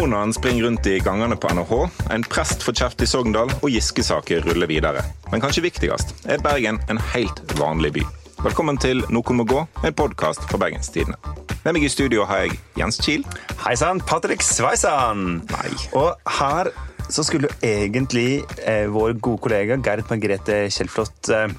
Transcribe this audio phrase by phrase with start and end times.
[0.00, 1.72] Koronaen springer rundt i gangene på NHH,
[2.10, 5.02] en prest får kjeft i Sogndal, og Giske-saker ruller videre.
[5.28, 8.04] Men kanskje viktigst er Bergen en helt vanlig by.
[8.46, 11.18] Velkommen til Noen må gå, en podkast fra Bergenstidene.
[11.66, 13.26] Med meg i studio har jeg Jens Kiel.
[13.60, 15.42] Hei sann, Patrick Sveisan.
[15.52, 15.74] Nei.
[15.92, 16.72] Og her
[17.12, 21.52] så skulle jo egentlig eh, vår gode kollega Gerd Margrethe Kjellflot eh,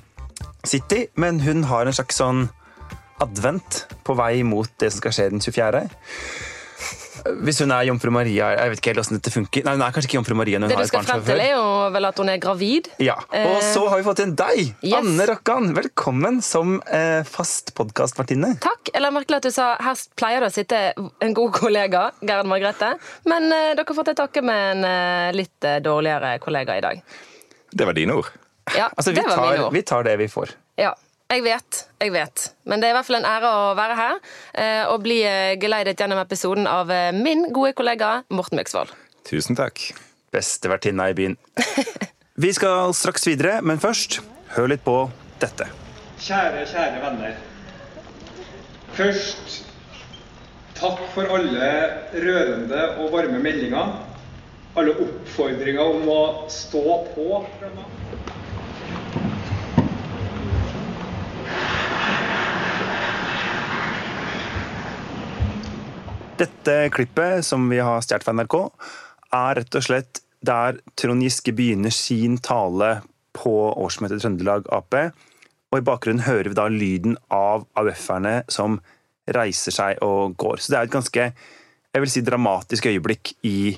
[0.65, 2.47] sitte i, men hun har en slags sånn
[3.21, 5.85] advent på vei mot det som skal skje den 24.
[7.45, 9.63] Hvis hun er jomfru Maria Jeg vet ikke helt hvordan dette funker.
[9.67, 11.15] Nei, hun er kanskje ikke jomfru Maria når hun du har et skal barn fra
[11.17, 11.65] frem til, er jo
[11.95, 12.89] vel at hun er gravid.
[13.03, 14.95] Ja, Og så har vi fått inn deg, Yes.
[15.01, 15.69] Anne Rokkan.
[15.77, 18.53] Velkommen som eh, fast podkastvertinne.
[18.63, 18.93] Takk.
[18.95, 22.93] Eller til at du sa her pleier det å sitte en god kollega, Gerd Margrethe.
[23.27, 26.83] Men eh, dere har fått et takke med en eh, litt eh, dårligere kollega i
[26.87, 27.03] dag.
[27.71, 28.31] Det var dine ord.
[28.75, 29.73] Ja, Altså, vi det var tar, mine ord.
[29.73, 30.55] vi tar det vi får.
[30.79, 30.93] Ja,
[31.31, 31.81] jeg vet.
[32.01, 32.45] Jeg vet.
[32.67, 35.55] Men det er i hvert fall en ære å være her eh, og bli eh,
[35.61, 38.91] geleidet gjennom episoden av eh, min gode kollega Morten Myksvold.
[39.27, 39.79] Tusen takk.
[40.31, 41.37] Beste vertinna i byen.
[42.43, 44.21] Vi skal straks videre, men først,
[44.55, 44.97] hør litt på
[45.41, 45.67] dette.
[46.21, 47.35] Kjære, kjære venner.
[48.95, 49.61] Først
[50.79, 51.71] takk for alle
[52.15, 53.95] rørende og varme meldinger.
[54.79, 57.71] Alle oppfordringer om å stå på fra
[66.41, 68.55] Dette klippet som vi har stjålet fra NRK,
[69.37, 72.95] er rett og slett der Trond Giske begynner sin tale
[73.37, 74.97] på årsmøtet Trøndelag Ap.
[75.71, 78.79] Og i bakgrunnen hører vi da lyden av AUF-erne som
[79.29, 80.57] reiser seg og går.
[80.57, 81.27] Så det er et ganske
[81.91, 83.75] jeg vil si, dramatisk øyeblikk i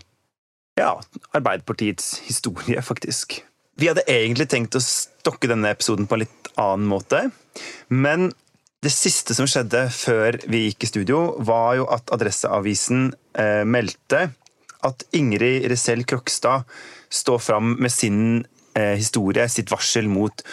[0.77, 0.93] ja,
[1.33, 3.41] Arbeiderpartiets historie, faktisk.
[3.81, 7.25] Vi hadde egentlig tenkt å stokke denne episoden på en litt annen måte,
[7.89, 8.31] men
[8.83, 14.25] det siste som skjedde før vi gikk i studio, var jo at Adresseavisen eh, meldte
[14.83, 16.65] at Ingrid Resell Krokstad
[17.13, 18.17] står fram med sin
[18.75, 20.43] eh, historie, sitt varsel mot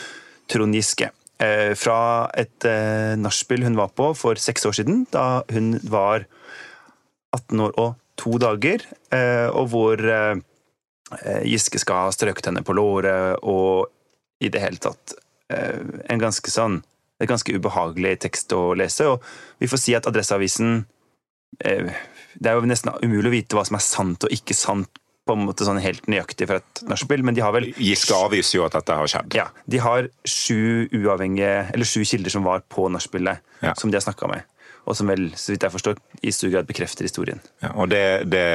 [0.51, 1.11] Trond Giske.
[1.41, 6.29] Eh, fra et eh, nachspiel hun var på for seks år siden, da hun var
[7.35, 10.37] 18 år og to dager, eh, og hvor eh,
[11.49, 13.91] Giske skal ha strøket henne på låret og
[14.41, 15.17] i det hele tatt
[15.51, 16.79] eh, en ganske sånn
[17.21, 19.21] det er ganske ubehagelig tekst å lese, og
[19.61, 20.87] vi får si at Adresseavisen
[21.65, 21.91] eh,
[22.41, 24.89] Det er jo nesten umulig å vite hva som er sant og ikke sant
[25.29, 28.57] på en måte sånn helt nøyaktig fra et nachspiel, men de har vel Giske avviser
[28.57, 29.35] jo at dette har skjedd.
[29.37, 33.75] ja, de har sju uavhengige, eller sju kilder som var på nachspielet, Ja.
[33.77, 34.43] som de har snakka med.
[34.89, 37.39] Og som vel, så vidt jeg forstår, i stor grad bekrefter historien.
[37.63, 38.47] Ja, og det, det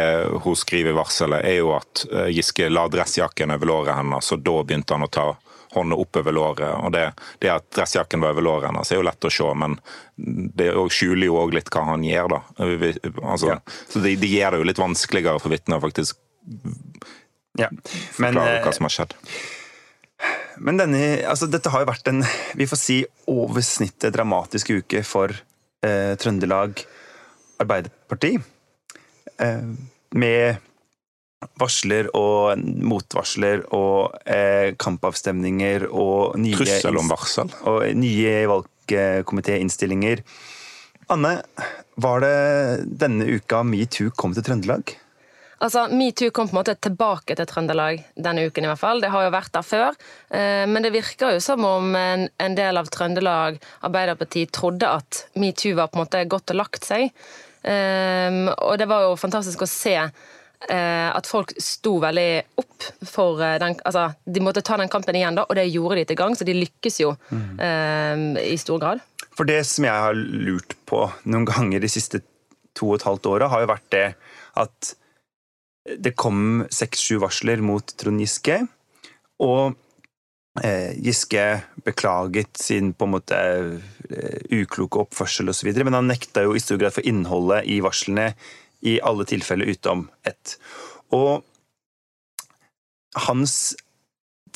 [0.44, 4.42] hun skriver i varselet, er jo at eh, Giske la dressjakken over låret hennes, og
[4.44, 5.28] da begynte han å ta
[5.75, 6.72] hånda oppover låret.
[6.81, 7.06] Og det,
[7.44, 9.78] det at dressjakken var over låret hennes, er jo lett å se, men
[10.16, 12.41] det er skjuler jo òg litt hva han gjør, da.
[13.24, 13.59] Altså, Ja.
[13.91, 16.19] Så det, det gjør det jo litt vanskeligere for vitner å faktisk
[17.59, 17.69] Ja.
[18.19, 19.16] Men, forklare eh, hva som har skjedd.
[20.64, 22.24] Men denne, altså dette har jo vært en
[22.56, 23.00] vi får si,
[23.31, 25.34] over snittet dramatisk uke for
[25.84, 26.84] eh, Trøndelag
[27.64, 28.35] Arbeiderparti.
[29.40, 29.68] Eh,
[30.16, 30.64] med
[31.61, 37.51] varsler og motvarsler og eh, kampavstemninger og nye, Trussel om varsel.
[37.69, 40.22] og nye valgkomitéinnstillinger.
[41.13, 41.38] Anne,
[42.01, 42.35] var det
[43.00, 44.95] denne uka metoo kom til Trøndelag?
[45.63, 48.66] Altså, Metoo kom på en måte tilbake til Trøndelag denne uken.
[48.66, 49.00] i hvert fall.
[49.01, 49.95] Det har jo vært der før.
[50.29, 55.75] eh, Men det virker jo som om en, del av Trøndelag Arbeiderparti trodde at metoo
[55.75, 57.07] var på en måte gått og lagt seg.
[57.63, 59.95] Eh, Og det var jo fantastisk å se
[60.74, 62.30] at folk sto veldig
[62.62, 66.00] opp for eh, den Altså, de måtte ta den kampen igjen, da, og det gjorde
[66.00, 69.03] de til gang, så de lykkes jo eh, i stor grad.
[69.36, 72.24] For det som jeg har lurt på noen ganger de siste
[72.76, 74.06] to og et halvt åra, har jo vært det
[74.59, 74.94] at
[75.86, 78.64] det kom seks-sju varsler mot Trond Giske,
[79.46, 79.76] og
[80.64, 81.46] eh, Giske
[81.85, 86.79] beklaget sin på en måte eh, ukloke oppførsel osv., men han nekta jo i stor
[86.82, 88.32] grad for innholdet i varslene
[88.81, 90.57] i alle tilfeller utom ett.
[91.16, 91.43] Og
[93.27, 93.75] hans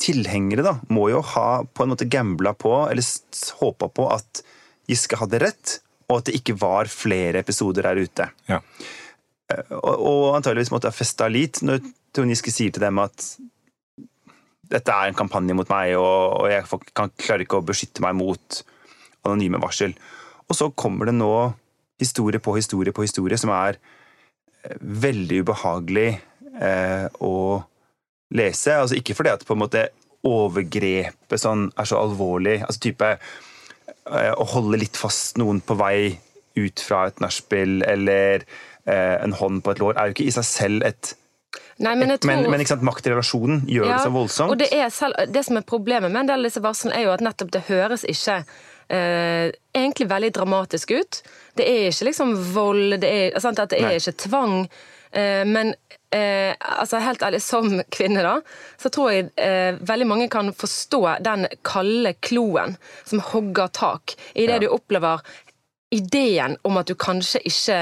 [0.00, 3.04] tilhengere da, må jo ha på en måte gambla på, eller
[3.60, 4.42] håpa på, at
[4.90, 5.76] Giske hadde rett,
[6.08, 8.26] og at det ikke var flere episoder der ute.
[8.50, 8.60] Ja.
[9.76, 11.82] Og, og antageligvis måtte ha festa lit når
[12.14, 13.26] Trond Giske sier til dem at
[14.70, 18.16] dette er en kampanje mot meg, og, og jeg kan, klarer ikke å beskytte meg
[18.18, 18.60] mot
[19.26, 19.94] anonyme varsel.
[20.48, 21.32] Og så kommer det nå
[22.00, 23.99] historie på historie på historie som er eh,
[24.80, 26.08] veldig ubehagelig
[26.60, 27.34] eh, å
[28.36, 28.76] lese.
[28.76, 29.86] Altså ikke fordi at på en måte
[30.26, 32.60] overgrepet sånn er så alvorlig.
[32.66, 36.18] Altså type eh, å holde litt fast noen på vei
[36.58, 38.44] ut fra et nachspiel, eller
[38.84, 41.16] eh, en hånd på et lår, er jo ikke i seg selv et
[41.80, 42.28] Nei, men tror...
[42.28, 44.52] men, men sant, relasjonen gjør det så voldsomt.
[44.52, 47.06] Og det, er selv, det som er problemet med en del av disse varslene, er
[47.06, 48.42] jo at nettopp det høres ikke
[48.90, 51.20] eh, egentlig veldig dramatisk ut.
[51.56, 54.56] Det er ikke liksom vold, det er, sant, det er ikke tvang.
[55.12, 55.72] Eh, men
[56.14, 58.36] eh, altså helt ærlig, som kvinne, da,
[58.78, 64.46] så tror jeg eh, veldig mange kan forstå den kalde kloen som hogger tak i
[64.46, 64.64] det Ja.
[64.66, 65.22] du opplever
[65.90, 67.80] ideen om at du kanskje ikke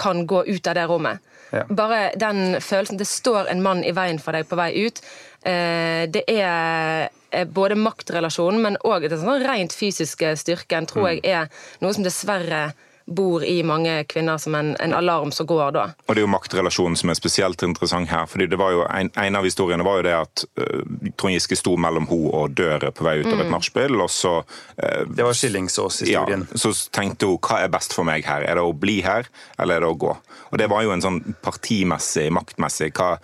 [0.00, 1.18] kan gå ut av det rommet.
[1.52, 1.64] Ja.
[1.68, 5.00] Bare den følelsen Det står en mann i veien for deg på vei ut.
[5.42, 7.10] Eh, det er
[7.54, 11.20] både maktrelasjonen, men òg den sånn rent fysiske styrken, tror Mm.
[11.22, 11.48] jeg er
[11.80, 12.72] noe som dessverre
[13.10, 15.82] bor i mange kvinner som en, en alarm som går da.
[16.06, 18.26] Og det er jo maktrelasjonen som er spesielt interessant her.
[18.26, 20.84] fordi det var jo En, en av historiene var jo det at uh,
[21.18, 24.44] Trond Giske sto mellom ho og døra på vei ut av et nachspiel, og så
[24.78, 26.46] eh, Det var Skillingsås-historien.
[26.52, 28.42] Ja, så tenkte hun hva er best for meg her?
[28.46, 29.26] Er det å bli her,
[29.58, 30.14] eller er det å gå?
[30.52, 32.92] Og det var jo en sånn partimessig, maktmessig.
[32.94, 33.16] Hva,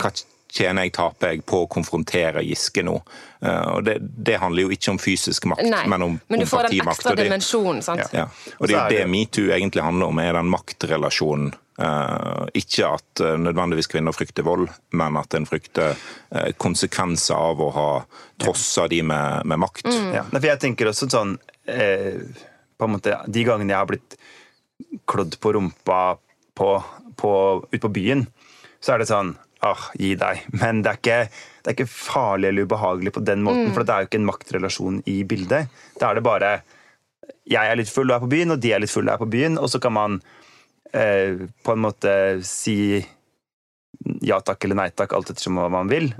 [0.00, 0.10] hva
[0.54, 2.94] tjener jeg, taper jeg på å konfrontere Giske nå?
[3.42, 6.46] Eh, og det, det handler jo ikke om fysisk makt, Nei, men om, men du
[6.46, 7.82] om får den ekstra det- dimensjonen.
[7.82, 8.06] sant?
[8.14, 8.28] ja.
[8.58, 11.52] Og det er jo det metoo egentlig handler om, er den maktrelasjonen.
[11.74, 17.58] Uh, ikke at uh, nødvendigvis kvinner frykter vold, men at en frykter uh, konsekvenser av
[17.58, 17.88] å ha
[18.38, 19.88] trossa de med, med makt.
[20.14, 20.22] Ja.
[20.30, 21.34] For jeg tenker også sånn
[21.66, 22.22] eh,
[22.78, 24.14] på en måte, De gangene jeg har blitt
[25.10, 26.00] klødd på rumpa
[26.54, 26.68] på,
[27.18, 27.32] på,
[27.72, 28.26] ute på byen,
[28.78, 29.34] så er det sånn
[29.64, 30.44] Ah, gi deg.
[30.60, 31.18] Men det er, ikke,
[31.62, 34.28] det er ikke farlig eller ubehagelig på den måten, for det er jo ikke en
[34.28, 35.72] maktrelasjon i bildet.
[36.00, 36.54] Da er det bare
[37.48, 39.24] Jeg er litt full og er på byen, og de er litt fulle og er
[39.24, 40.20] på byen, og så kan man
[40.92, 42.12] eh, på en måte
[42.44, 43.04] si
[44.24, 46.10] ja takk eller nei takk, alt ettersom hva man vil.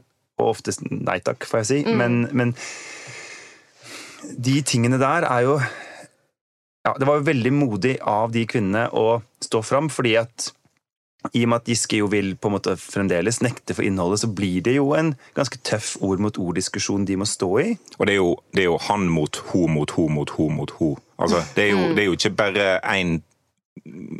[0.40, 1.96] Og oftest nei takk, får jeg si.
[1.96, 2.54] Men, men
[4.40, 9.20] de tingene der er jo ja, Det var jo veldig modig av de kvinnene å
[9.44, 10.50] stå fram, fordi at
[11.32, 14.28] i og med at Giske jo vil på en måte fremdeles nekte for innholdet, så
[14.28, 17.68] blir det jo en ganske tøff ord mot ord-diskusjon de må stå i.
[17.98, 20.74] Og det er, jo, det er jo han mot ho mot ho mot ho mot
[20.80, 20.90] ho.
[21.16, 23.16] Altså, det, er jo, det er jo ikke bare én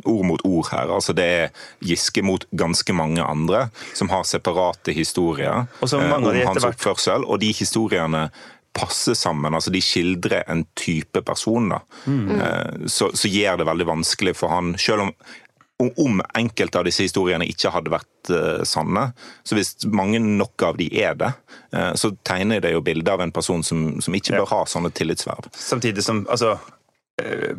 [0.05, 0.91] ord mot ord her.
[0.97, 1.53] Altså, det er
[1.85, 7.25] Giske mot ganske mange andre som har separate historier Og så eh, om hans oppførsel,
[7.25, 8.27] og de historiene
[8.75, 9.53] passer sammen.
[9.55, 11.69] altså De skildrer en type person.
[11.71, 11.79] da.
[12.07, 15.13] Eh, Så, så gjør det veldig vanskelig for han, selv om
[15.79, 19.09] om- enkelte av disse historiene ikke hadde vært eh, sanne,
[19.43, 21.33] så hvis mange nok av de er det,
[21.75, 24.91] eh, så tegner det jo bildet av en person som, som ikke bør ha sånne
[24.95, 25.49] tillitsverv.
[25.51, 26.53] Samtidig som altså
[27.21, 27.55] eh,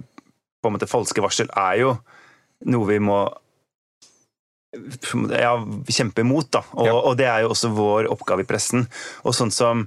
[0.63, 1.91] På en måte falske varsel er jo
[2.67, 3.19] noe vi må
[5.37, 5.53] ja,
[5.89, 6.62] kjempe imot, da.
[6.73, 6.95] Og, Ja.
[6.97, 8.87] og det er jo også vår oppgave i pressen.
[9.25, 9.87] Og sånn som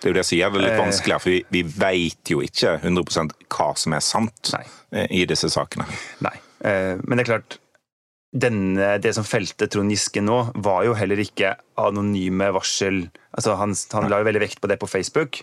[0.00, 2.78] Det er jo det som gjør det litt vanskelig for vi, vi vet jo ikke
[2.80, 4.62] 100% hva som er sant Nei.
[5.12, 5.84] i disse sakene.
[6.24, 6.36] Nei.
[6.62, 7.58] Men det er klart
[8.30, 13.08] denne, Det som felte Trond Giske nå, var jo heller ikke anonyme varsel.
[13.34, 15.42] Altså Han, han la jo veldig vekt på det på Facebook.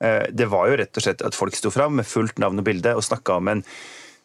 [0.00, 2.66] Eh, det var jo rett og slett at folk sto fram med fullt navn og
[2.66, 3.64] bilde og snakka om en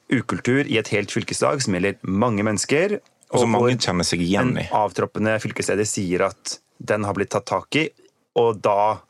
[0.07, 2.99] ukultur i et helt fylkeslag som gjelder mange mennesker.
[3.35, 4.63] Og som mange kjenner seg igjen i.
[4.63, 7.89] en avtroppende fylkesleder sier at den har blitt tatt tak i,
[8.37, 9.01] og da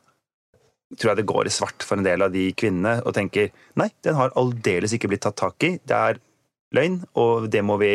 [0.96, 3.90] tror jeg det går i svart for en del av de kvinnene og tenker nei,
[4.02, 5.76] den har aldeles ikke blitt tatt tak i.
[5.84, 6.18] Det er
[6.74, 7.92] løgn, og det må vi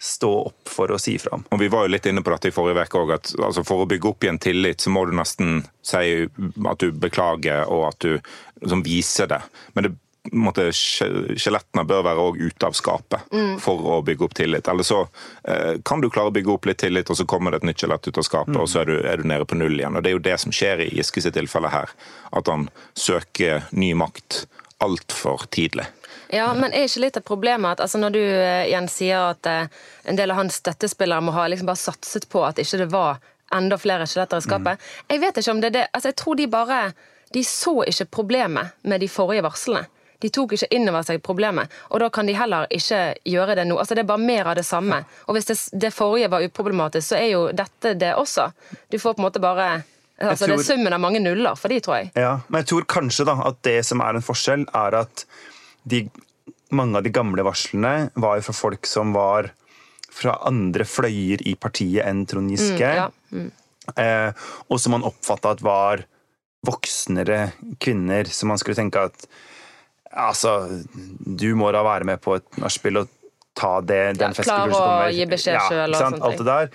[0.00, 1.44] stå opp for å si fra om.
[1.54, 3.84] Og Vi var jo litt inne på dette i forrige uke òg, at altså, for
[3.84, 8.00] å bygge opp igjen tillit, så må du nesten si at du beklager, og at
[8.04, 9.40] du liksom, viser det.
[9.74, 9.94] Men det,
[10.32, 14.68] måte, skjelettene bør være òg ute av skapet for å bygge opp tillit.
[14.72, 15.02] Eller så
[15.48, 17.84] eh, kan du klare å bygge opp litt tillit, og så kommer det et nytt
[17.84, 19.96] skjelett ut av skapet, og så er du, er du nede på null igjen.
[19.96, 21.92] Og Det er jo det som skjer i Giskes tilfelle her.
[22.32, 24.44] At han søker ny makt
[24.84, 25.86] altfor tidlig.
[26.32, 29.46] Ja, men er ikke litt av problemet at altså når du eh, igjen sier at
[29.50, 29.72] eh,
[30.08, 33.20] en del av hans støttespillere må ha liksom bare satset på at ikke det var
[33.54, 36.38] enda flere skjeletter i skapet Jeg vet ikke om det er det altså Jeg tror
[36.40, 36.78] de bare
[37.34, 39.84] De så ikke problemet med de forrige varslene.
[40.22, 43.64] De tok ikke inn over seg problemet, og da kan de heller ikke gjøre det
[43.68, 43.74] nå.
[43.76, 45.02] Altså Det er bare mer av det samme.
[45.26, 48.46] Og hvis det, det forrige var uproblematisk, så er jo dette det også.
[48.88, 49.82] Du får på en måte bare
[50.22, 52.12] Altså Det er summen av mange nuller for de, tror jeg.
[52.14, 55.26] Ja, men jeg tror kanskje da at det som er en forskjell, er at
[55.84, 56.04] de,
[56.74, 59.52] mange av de gamle varslene var jo fra folk som var
[60.14, 62.90] fra andre fløyer i partiet enn Trond Giske.
[63.00, 63.08] ja.
[63.98, 64.30] eh,
[64.68, 66.04] og som man oppfatta at var
[66.64, 67.50] voksnere
[67.82, 69.28] kvinner, som man skulle tenke at
[70.14, 70.68] Altså,
[71.18, 73.08] du må da være med på et nachspiel og
[73.58, 76.20] ta det, den Ja, klare som å gi beskjed ja, selv og sånt.
[76.22, 76.68] Alt det der.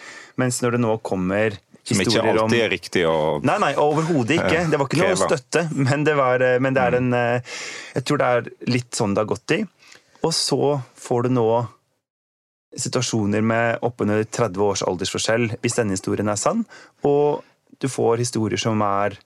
[0.44, 1.56] Mens når det nå kommer
[1.90, 4.64] Som ikke alltid er riktig å Nei, nei, overhodet ikke.
[4.70, 7.58] Det var ikke noe å støtte, men det, var, eh, men det er en eh,
[7.96, 9.60] Jeg tror det er litt sånn det har gått i.
[10.28, 11.50] Og så får du nå
[12.78, 16.66] situasjoner med oppunder 30 års aldersforskjell, hvis denne historien er sann.
[17.08, 17.42] Og
[17.82, 19.18] du får historier som er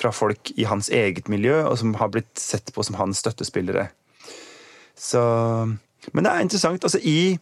[0.00, 3.90] fra folk i hans eget miljø, og som har blitt sett på som hans støttespillere.
[4.96, 5.20] Så
[6.12, 6.84] Men det er interessant.
[6.84, 7.38] Altså, i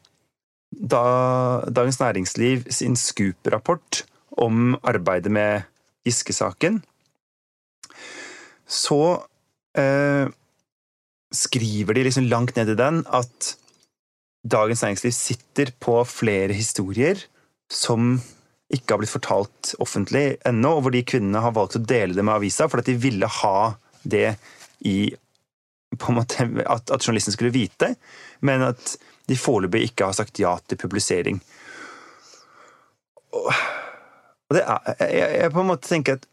[0.70, 4.02] da, Dagens Næringsliv sin Scoop-rapport
[4.38, 5.66] om arbeidet med
[6.06, 6.80] Giske-saken,
[8.68, 9.00] så
[9.76, 10.28] eh,
[11.34, 13.54] skriver de liksom langt ned i den at
[14.48, 17.20] Dagens Næringsliv sitter på flere historier
[17.72, 18.16] som
[18.72, 22.24] ikke har blitt fortalt offentlig ennå, og hvor de kvinnene har valgt å dele det
[22.24, 23.72] med avisa fordi de ville ha
[24.04, 24.36] det
[24.86, 24.98] i
[26.12, 27.94] måte, at, at journalisten skulle vite,
[28.44, 28.94] men at
[29.28, 31.40] de foreløpig ikke har sagt ja til publisering.
[33.36, 33.50] Og
[34.56, 36.28] det er, jeg, jeg på en måte tenker at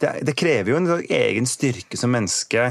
[0.00, 2.70] det, det krever jo en egen styrke som menneske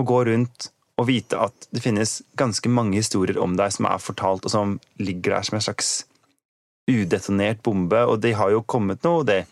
[0.00, 0.70] å gå rundt
[1.00, 4.76] og vite at det finnes ganske mange historier om deg som er fortalt, og som
[5.00, 5.92] ligger der som en slags
[6.90, 8.02] udetonert bombe.
[8.04, 9.44] Og de har jo kommet nå, og det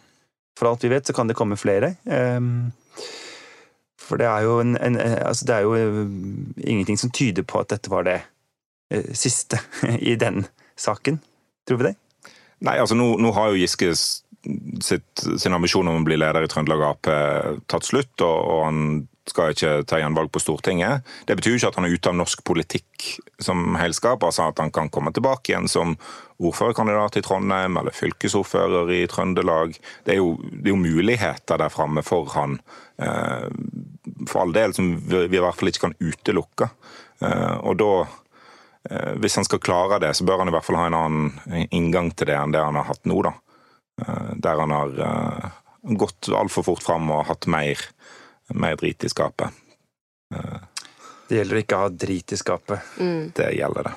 [0.59, 1.93] For alt vi vet, så kan det komme flere.
[2.03, 2.73] Um,
[4.03, 6.01] for det er jo, en, en, altså det er jo eh,
[6.67, 8.17] ingenting som tyder på at dette var det
[8.91, 9.61] uh, siste
[10.11, 11.21] i den saken.
[11.63, 11.95] Tror vi det?
[12.67, 16.51] Nei, altså nå, nå har jo Giske sitt, sin ambisjon om å bli leder i
[16.51, 17.11] Trøndelag Ap
[17.71, 18.83] tatt slutt, og, og han
[19.29, 21.07] skal ikke ta igjen valg på Stortinget.
[21.29, 23.09] Det betyr jo ikke at han er ute av norsk politikk
[23.43, 25.97] som helskap, altså at han kan komme tilbake igjen som
[26.39, 29.77] ordførerkandidat i Trondheim eller fylkesordfører i Trøndelag.
[30.07, 32.59] Det er jo, det er jo muligheter der framme for han,
[33.03, 33.49] eh,
[34.29, 36.71] for all del, som vi i hvert fall ikke kan utelukke.
[37.25, 38.17] Eh, og da eh,
[39.19, 42.13] hvis han skal klare det, så bør han i hvert fall ha en annen inngang
[42.17, 43.19] til det enn det han har hatt nå.
[43.27, 43.33] da.
[44.39, 44.95] Der han har
[45.99, 47.83] gått altfor fort fram og hatt mer
[48.49, 49.49] mer drit i skapet.
[51.29, 52.95] Det gjelder ikke å ha drit i skapet.
[53.01, 53.33] Mm.
[53.37, 53.95] Det gjelder det.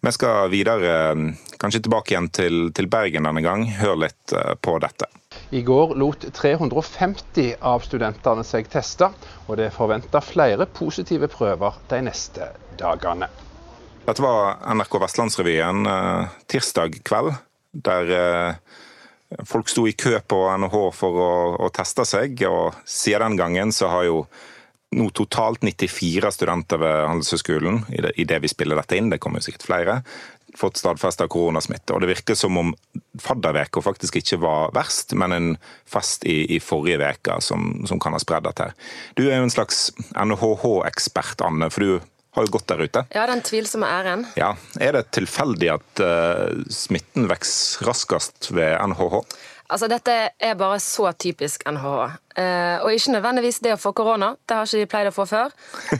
[0.00, 0.92] Vi skal videre,
[1.58, 3.64] kanskje tilbake igjen til, til, Bergen denne gang.
[3.80, 5.08] Hør litt eh, på dette.
[5.50, 9.10] I går lot 350 av studentene seg teste,
[9.48, 13.28] og det er forventa flere positive prøver de neste dagene.
[14.08, 17.34] Dette var NRK Vestlandsrevyen eh, tirsdag kveld,
[17.76, 18.76] der eh,
[19.44, 23.74] Folk sto i kø på NHH for å, å teste seg, og siden den gangen
[23.76, 24.22] så har jo
[24.96, 29.20] nå totalt 94 studenter ved Handelshøyskolen, i det, i det vi spiller dette inn, det
[29.20, 29.98] kommer jo sikkert flere,
[30.56, 31.92] fått stadfesta koronasmitte.
[31.92, 32.72] Og det virker som om
[33.20, 35.50] fadderveka faktisk ikke var verst, men en
[35.84, 38.70] fest i, i forrige uke som, som, kan ha spredd dette.
[39.20, 41.68] Du er jo en slags NHH-ekspert, Anne.
[41.68, 43.04] for du har jo gått der ute.
[43.14, 44.26] Ja, den tvilsomme æren.
[44.36, 49.20] Ja, Er det tilfeldig at uh, smitten vokser raskest ved NHH?
[49.68, 52.18] Altså, Dette er bare så typisk NHH.
[52.38, 55.24] Uh, og ikke nødvendigvis det å få korona, det har ikke de pleid å få
[55.26, 55.54] før.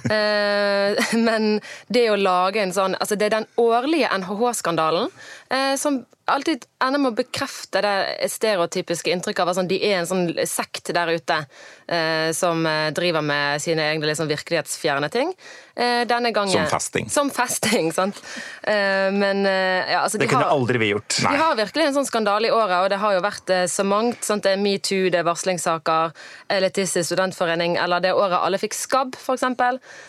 [0.06, 1.58] uh, men
[1.90, 7.00] det å lage en sånn Altså, det er den årlige NHH-skandalen uh, som alltid ender
[7.00, 11.10] med å bekrefte det stereotypiske inntrykket av at sånn, de er en sånn sekt der
[11.16, 15.32] ute eh, som eh, driver med sine egne liksom, virkelighetsfjerne ting.
[15.74, 17.10] Eh, denne gangen Som festing.
[17.12, 18.20] Som festing, sant.
[18.62, 21.20] Eh, men eh, ja, altså, Det de kunne har, aldri vi gjort.
[21.24, 23.86] De har virkelig en sånn skandale i året, og det har jo vært eh, så
[23.88, 24.22] mangt.
[24.26, 24.44] Sant?
[24.44, 26.14] Det er metoo, det er varslingssaker,
[26.48, 29.44] elitistisk studentforening, eller det året alle fikk skabb, f.eks.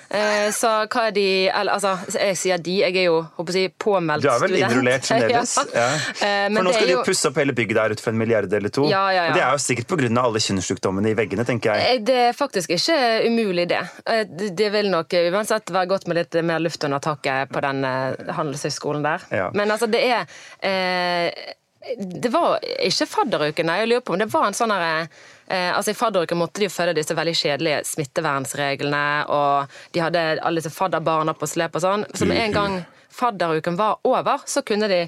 [0.10, 3.74] Eh, så hva er de eller, Altså, jeg sier de, jeg er jo håper jeg,
[3.80, 4.40] påmeldt student.
[4.40, 5.56] Du er vel innrullert fremdeles?
[5.74, 5.76] ja.
[5.76, 5.90] ja.
[6.30, 8.54] Eh, for nå skal de jo pusse opp hele bygget der ute for en milliard
[8.60, 8.86] eller to.
[8.90, 9.34] Ja, ja, ja.
[9.34, 10.10] Og det er jo sikkert pga.
[10.24, 12.00] alle kjønnssykdommene i veggene, tenker jeg.
[12.00, 12.98] Eh, det er faktisk ikke
[13.28, 13.84] umulig, det.
[14.10, 14.26] Eh,
[14.62, 19.06] det vil nok uansett være godt med litt mer luft under taket på den handelshøyskolen
[19.06, 19.30] der.
[19.56, 20.28] Men altså, det er
[20.66, 21.56] eh,
[21.98, 25.08] det var ikke fadderuken, jeg lurer på om det var en sånn herre
[25.50, 30.24] eh, altså I fadderuken måtte de jo følge disse veldig kjedelige smittevernsreglene, og de hadde
[30.38, 32.08] alle disse fadderbarna på slep og sånn.
[32.13, 32.79] Så med en gang
[33.10, 35.03] fadderuken var over, så kunne de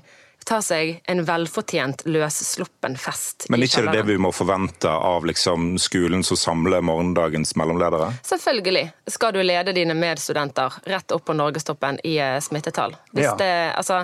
[0.46, 3.46] ta seg en velfortjent løssluppen fest.
[3.54, 8.12] Men ikke er det det vi må forvente av liksom, skolen som samler morgendagens mellomledere?
[8.26, 12.98] Selvfølgelig skal du lede dine medstudenter rett opp på norgestoppen i eh, smittetall.
[13.14, 13.36] Hvis ja.
[13.38, 14.04] det, altså,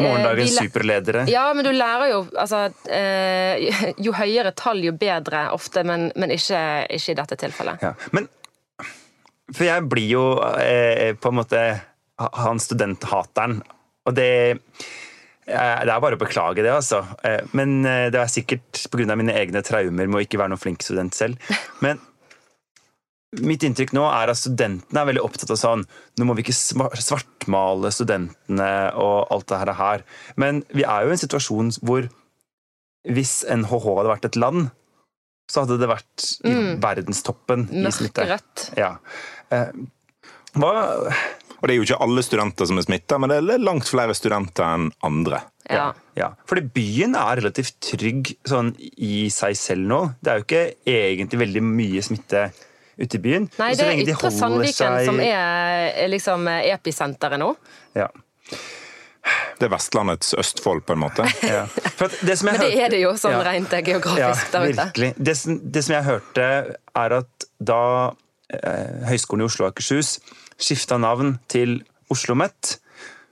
[0.00, 1.24] Morgendagens superledere.
[1.30, 3.64] Ja, men du lærer jo altså, eh,
[4.04, 6.60] Jo høyere tall, jo bedre ofte, men, men ikke,
[6.92, 7.86] ikke, i dette tilfellet.
[7.86, 7.94] Ja.
[8.16, 8.28] Men
[9.54, 10.26] For jeg blir jo
[10.60, 11.64] eh, på en måte
[12.16, 13.60] han studenthateren.
[14.06, 14.30] Og det
[15.46, 17.04] Eh, det er bare å beklage det, altså.
[17.22, 19.14] Eh, men eh, det er sikkert pga.
[19.14, 21.38] mine egne traumer med å ikke være noen flink student selv.
[21.84, 22.02] Men
[23.42, 25.82] mitt inntrykk nå er at studentene er veldig opptatt av sånn
[26.16, 28.70] Nå må vi ikke svartmale studentene
[29.02, 30.04] og alt det her.
[30.40, 32.08] Men vi er jo i en situasjon hvor
[33.06, 34.70] hvis NHH hadde vært et land,
[35.50, 36.70] så hadde det vært i mm.
[36.82, 38.24] verdenstoppen i smitte.
[38.24, 38.64] Mørkerødt.
[38.78, 38.96] Ja.
[40.56, 41.12] Hva og
[41.56, 44.14] Og det er jo ikke alle studenter som er smitta, men det er langt flere
[44.14, 45.40] studenter enn andre.
[45.72, 45.86] Ja.
[46.18, 50.00] Ja, fordi byen er relativt trygg sånn i seg selv nå.
[50.20, 52.42] Det er jo ikke egentlig veldig mye smitte
[52.98, 53.50] ute i byen.
[53.58, 57.52] Nei, så det er lenge Ytre Sandviken seg- som er eh, liksom eh, episenteret nå.
[57.94, 58.08] ja.
[59.58, 61.24] Det er Vestlandets Østfold, på en måte.
[61.42, 61.64] Ja.
[61.98, 63.40] For det som jeg Men det er det jo sånn Ja.
[63.48, 64.76] rent geografisk der ute.
[64.84, 65.08] virkelig.
[65.18, 66.46] Det, som- det som jeg hørte,
[66.94, 67.80] er at da
[68.54, 70.18] eh, Høgskolen i Oslo og Akershus
[70.62, 72.76] skifta navn til Oslo OsloMet,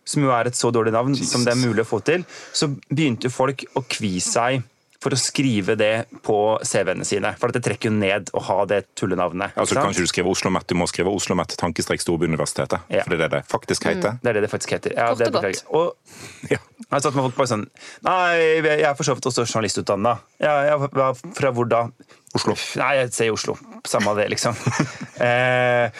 [0.05, 2.67] som jo er et så dårlig navn som det er mulig å få til, så
[2.91, 4.65] begynte jo folk å kvi seg
[5.05, 7.35] for å skrive det på CV-ene sine.
[7.41, 9.53] For at det trekker jo ned å ha det tullenavnet.
[9.61, 9.93] Altså, sant?
[9.93, 12.89] ikke du skrive Oslo-Mett, du må skrive Oslo-Mett tankestrek Storbyuniversitetet.
[12.89, 13.05] Ja.
[13.05, 14.17] For det er det det faktisk heter.
[14.23, 14.97] Det er det det faktisk heter.
[14.97, 15.65] Ja, Kort det og godt.
[15.77, 15.93] Og
[16.55, 16.59] Ja.
[16.59, 17.65] jeg har satt med folk bare sånn
[18.05, 20.17] Nei, jeg er for så vidt også journalistutdanna.
[20.43, 21.87] Ja, var fra hvor da?
[22.35, 22.57] Oslo.
[22.81, 23.55] Nei, jeg sier Oslo.
[23.87, 24.57] Samme av det, liksom.
[25.29, 25.93] eh,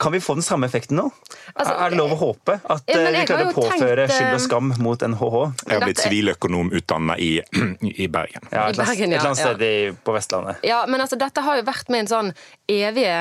[0.00, 1.10] kan vi få den samme effekten nå?
[1.52, 4.30] Altså, er det lov å håpe at Ja, eh, vi klarer å påføre tenkt, skyld
[4.30, 5.34] og eh, skam mot NHH?
[5.66, 7.34] Jeg har blitt siviløkonom utdanna i,
[8.04, 8.48] i Bergen.
[8.48, 9.98] Ja, I et I Bergen, ja, et eller annet sted ja.
[10.06, 10.64] på Vestlandet.
[10.64, 12.32] Ja, men altså, dette har jo vært min sånn
[12.64, 13.18] evige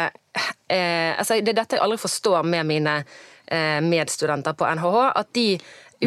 [0.71, 4.97] eh, altså, Det er dette jeg aldri forstår med mine eh, medstudenter på NHH.
[5.19, 5.49] At de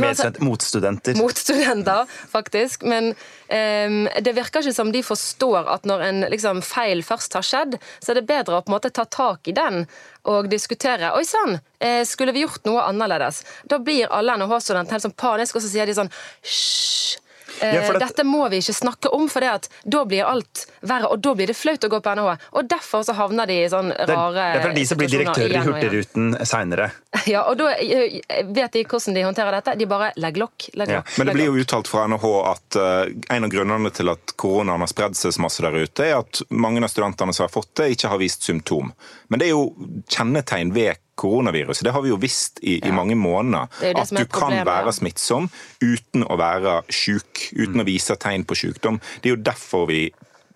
[0.00, 1.16] Medstudent, motstudenter.
[1.20, 2.82] motstudenter, faktisk.
[2.88, 7.44] Men um, det virker ikke som de forstår at når en liksom, feil først har
[7.44, 9.84] skjedd, så er det bedre å på en måte ta tak i den
[10.32, 11.12] og diskutere.
[11.18, 13.42] Oi sann, eh, skulle vi gjort noe annerledes?
[13.68, 17.20] Da blir alle NHH-studenter helt sånn paniske, og så sier de sånn hysj.
[17.60, 17.98] Eh, Ja, det...
[18.02, 21.56] Dette må vi ikke snakke om, for da blir alt verre, og da blir det
[21.58, 22.34] flaut å gå på NHO.
[22.58, 25.12] Og derfor så havner de i sånn Det rare det er for de som blir
[25.12, 25.64] direktører i.
[25.66, 26.90] Hurtigruten seinere.
[27.28, 28.18] Ja, og da eh,
[28.50, 29.76] vet de hvordan de håndterer dette.
[29.78, 30.70] De bare legger lokk.
[30.78, 34.10] legger Ja, Men det blir jo uttalt fra NHO at eh, en av grunnene til
[34.12, 37.46] at koronaen har spredd seg så masse der ute, er at mange av studentene som
[37.46, 38.90] har fått det, ikke har vist symptom.
[39.28, 39.68] Men det er jo
[40.10, 41.84] kjennetegn ved koronaviruset.
[41.84, 43.68] Det har vi jo visst i, i mange måneder.
[43.80, 45.50] Det det At du kan være smittsom
[45.82, 49.00] uten å være syk, uten å vise tegn på sykdom.
[49.22, 50.10] Det er jo derfor vi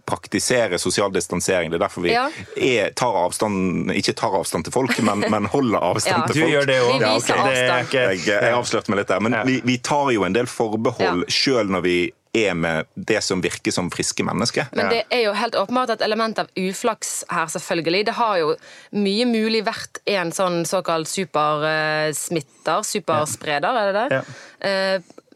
[0.06, 1.70] praktiserer sosial distansering.
[1.70, 2.28] Det er derfor vi Ja.
[2.56, 6.26] er, tar avstand, ikke tar avstand til folk, men, men holder avstand Ja.
[6.26, 6.52] til Du folk.
[6.52, 7.00] gjør det òg.
[7.02, 7.92] Viser avstand.
[7.92, 9.42] Jeg, jeg avslørte meg litt der, men Ja.
[9.44, 11.26] vi, vi tar jo en del forbehold Ja.
[11.28, 14.68] sjøl når vi er med det som virker som friske mennesker.
[14.76, 18.06] Men det er jo helt åpenbart et element av uflaks her, selvfølgelig.
[18.08, 18.52] Det har jo
[18.96, 24.20] mye mulig vært en sånn såkalt supersmitter, superspreder, er det det?
[24.20, 24.34] Eh,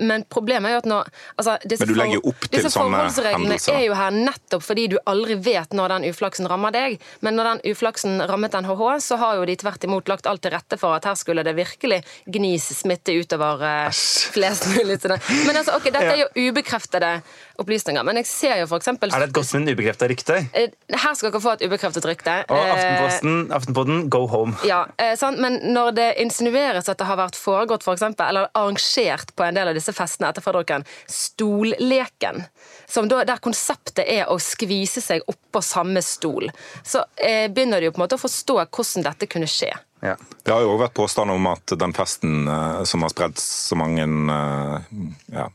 [0.01, 3.59] Men problemet er jo at når altså, disse, Men du legger opp til disse forholdsreglene
[3.75, 6.97] er jo her nettopp fordi du aldri vet når den uflaksen rammer deg.
[7.25, 10.55] Men når den uflaksen rammet NHH, så har jo de tvert imot lagt alt til
[10.55, 12.01] rette for at her skulle det virkelig
[12.33, 14.01] gnis smitte utover eh,
[14.33, 14.99] flest mulig.
[15.05, 17.13] Men altså, ok, dette er jo ubekreftede
[17.63, 18.05] opplysninger.
[18.07, 20.39] Men jeg ser jo for eksempel Er det et godt, men ubekrefta rykte?
[20.57, 22.37] Eh, Her skal dere få et ubekreftet rykte.
[22.51, 24.57] Og Eh, Aftenposten, go home.
[24.67, 25.39] Ja, eh, sant?
[25.41, 29.55] Men når det insinueres at det har vært foregått for eksempel, eller arrangert på en
[29.55, 32.45] del av disse festene etter fadderuken, stolleken,
[32.89, 36.51] som da, der konseptet er å skvise seg oppå samme stol,
[36.87, 39.73] så eh, begynner de jo på en måte å forstå hvordan dette kunne skje.
[40.01, 40.15] Ja.
[40.45, 43.77] Det har jo også vært påstand om at den festen eh, som har spredd så
[43.77, 44.93] mange eh,
[45.37, 45.49] ja,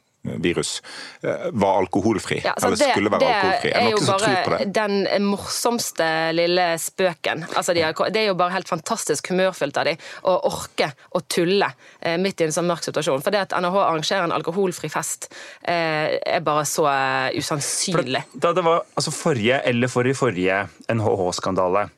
[0.44, 0.82] virus,
[1.24, 2.42] eh, var alkoholfri.
[2.46, 3.72] Ja, eller skulle være alkoholfri.
[3.72, 4.74] Er er jo noen som tror på bare det?
[4.76, 7.46] den morsomste lille spøken.
[7.56, 11.24] Altså, de har, det er jo bare helt fantastisk humørfylt av de å orke å
[11.32, 11.70] tulle
[12.02, 13.24] eh, midt i en sånn mørk situasjon.
[13.26, 15.30] For det at NHH arrangerer en alkoholfri fest,
[15.62, 16.88] eh, er bare så
[17.36, 18.26] usannsynlig.
[18.32, 18.42] For.
[18.48, 21.90] Da det var altså forrige eller forrige forrige NHH-skandale,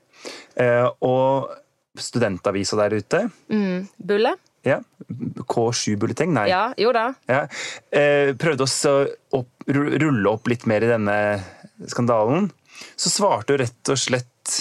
[0.56, 1.50] eh, og
[1.98, 3.24] studentavisa der ute
[3.98, 4.36] Bulle?
[4.66, 4.80] Ja,
[5.48, 6.48] K7-bulleteng, nei.
[6.52, 7.10] Ja, jo da.
[7.30, 7.44] Ja,
[7.92, 8.96] eh, prøvde oss å
[9.38, 11.18] opp, rulle opp litt mer i denne
[11.88, 12.50] skandalen.
[12.98, 14.58] Så svarte jo rett og slett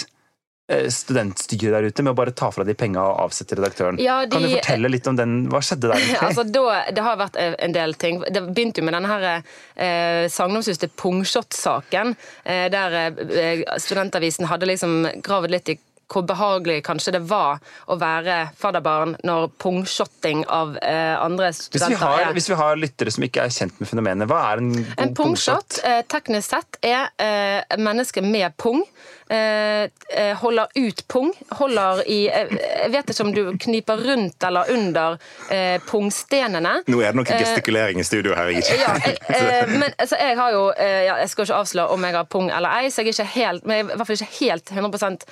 [0.69, 3.99] eh, studentstyret der ute med å bare ta fra de penga og avsette redaktøren.
[4.01, 5.35] Ja, de- Kan du fortelle litt om den?
[5.51, 6.07] Hva skjedde der?
[6.27, 8.21] altså, da, det har vært en del ting.
[8.27, 9.43] Det begynte jo med denne her,
[9.75, 15.77] eh, sagnomsuste Pungshot-saken, eh, der eh, Studentavisen hadde liksom gravd litt i
[16.11, 21.81] hvor behagelig kanskje det var å være fadderbarn når pungshotting av eh, andre hvis, vi
[21.81, 24.63] studenter har, er hvis vi har lyttere som ikke er kjent med fenomenet, hva er
[24.63, 28.83] en god En pungshot, eh, teknisk sett, er eh, et menneske med pung.
[29.29, 31.33] Eh, eh, holder ut pung.
[31.59, 35.17] Holder i eh, Jeg vet ikke om du kniper rundt eller under
[35.51, 36.77] eh, pungstenene.
[36.87, 38.53] Nå er det Eh, gestikulering i studio her.
[38.53, 38.77] Jeg ikke.
[38.77, 42.23] ja, men altså, jeg har jo eh, ja, Jeg skal ikke avsløre om jeg har
[42.23, 44.37] pung eller ei, så jeg er ikke helt, men jeg er i hvert fall ikke
[44.39, 45.27] helt 100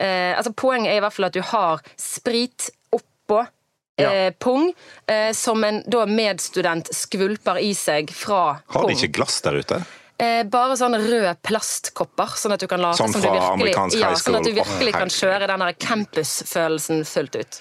[0.00, 3.44] eh, altså Poenget er i hvert fall at du har sprit oppå
[4.00, 4.10] Ja.
[4.10, 4.70] eh, pung,
[5.06, 8.80] eh, som en da medstudent skvulper i seg fra pung.
[8.80, 9.82] Har de ikke glass der ute?
[10.20, 14.10] Eh, bare sånne røde plastkopper, sånn at du kan late som, som du virkelig, ja,
[14.20, 17.60] sånn at du virkelig kan kjøre den campusfølelsen fullt ut.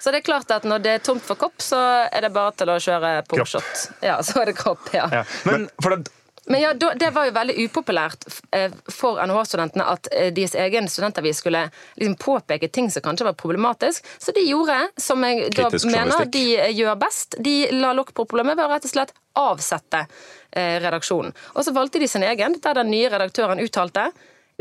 [0.00, 1.78] Så det er klart at når det er tomt for kopp, så
[2.12, 3.86] er det bare til å kjøre pungshot.
[4.04, 5.06] Ja, så er det kropp, ja.
[5.12, 5.22] Ja.
[5.48, 6.12] Men for da,
[6.46, 11.40] Men ja, det var jo veldig upopulært eh, for NHH-studentene at eh, deres egen studentavis
[11.40, 11.62] skulle
[11.96, 14.04] liksom påpeke ting som kanskje var problematisk.
[14.18, 18.12] Så de gjorde, som jeg da Kritisk mener de eh, gjør best, de la lokk
[18.12, 20.04] på problemet ved å rett og slett avsette
[20.54, 21.32] redaksjonen.
[21.58, 24.04] Og så valgte de sin egen, der den nye redaktøren uttalte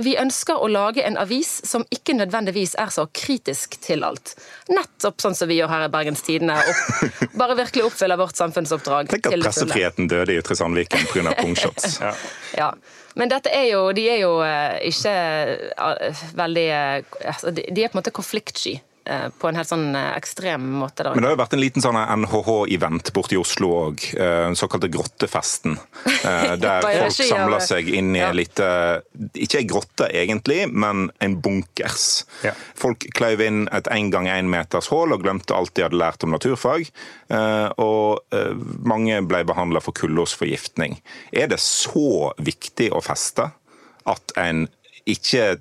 [0.02, 4.34] vi ønsker å lage en avis som ikke nødvendigvis er så kritisk til alt.
[4.74, 6.58] Nettopp sånn som vi gjør her i Bergens Tidende.
[7.40, 9.12] Bare virkelig oppfyller vårt samfunnsoppdrag.
[9.14, 11.36] Tenk at pressefriheten døde i Ytre Sandviken pga.
[11.38, 12.00] pungshots.
[12.58, 12.74] Ja.
[13.18, 17.90] Men dette er jo, de er jo eh, ikke eh, veldig eh, altså, de er
[17.92, 18.80] på en måte konfliktsky.
[19.06, 21.04] Eh, På en helt sånn eh, ekstrem måte.
[21.04, 21.12] Da.
[21.14, 24.90] Men det har jo vært en liten sånn NHH-event borte i Oslo òg, den såkalte
[24.94, 25.78] Grottefesten.
[26.26, 28.32] eh, Der folk samler seg inn i Ja.
[28.32, 28.68] lite
[29.36, 32.26] Ikke ei grotte egentlig, men en bunkers.
[32.44, 32.54] Ja.
[32.76, 36.24] Folk kløyv inn et én gang én meters hull og glemte alt de hadde lært
[36.24, 36.90] om naturfag.
[37.30, 41.00] eh, Og eh, mange ble behandla for kullosforgiftning.
[41.32, 43.52] Er det så viktig å feste
[44.06, 44.68] at en
[45.08, 45.58] ikke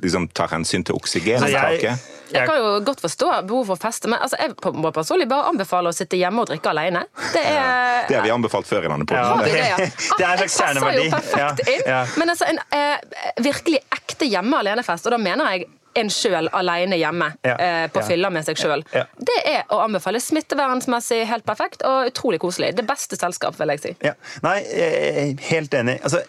[0.00, 2.08] liksom tar hensyn til Altså, jeg- oksygeninntaket?
[2.32, 5.50] Jeg kan jo godt forstå behovet for å feste, men altså, jeg må personlig bare
[5.50, 7.04] anbefale å sitte hjemme og drikke alene.
[7.34, 9.76] Det er Det har vi anbefalt før i denne Ja, Har vi det, ja?
[9.76, 11.04] Det er en slags kjerneverdi.
[11.04, 11.82] jo perfekt Ja, inn.
[11.86, 12.06] ja.
[12.16, 12.98] Men altså, en eh,
[13.42, 18.00] virkelig ekte hjemme alene-fest, og da mener jeg en sjøl alene hjemme Ja, eh, på
[18.00, 18.06] ja.
[18.08, 18.82] fylla med seg sjøl.
[18.94, 19.04] Ja.
[19.20, 22.74] Det er å anbefale Smittevernsmessig helt perfekt og utrolig koselig.
[22.74, 23.96] Det beste selskap, vil jeg si.
[24.02, 24.14] Ja.
[24.42, 26.00] Nei, jeg er helt enig.
[26.02, 26.22] Altså,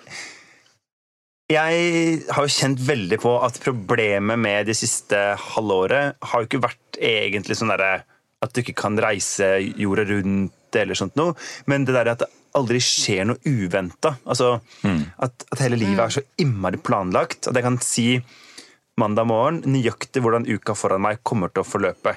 [1.53, 5.19] jeg har jo kjent veldig på at problemet med det siste
[5.53, 8.03] halvåret har jo ikke vært egentlig sånn derre
[8.43, 11.35] at du ikke kan reise jorda rundt eller sånt noe,
[11.69, 14.15] men det der at det aldri skjer noe uventa.
[14.29, 14.59] Altså,
[15.17, 17.47] at, at hele livet er så innmari planlagt.
[17.49, 18.07] At jeg kan si
[19.01, 22.13] mandag morgen nøyaktig hvordan uka foran meg kommer til å forløpe.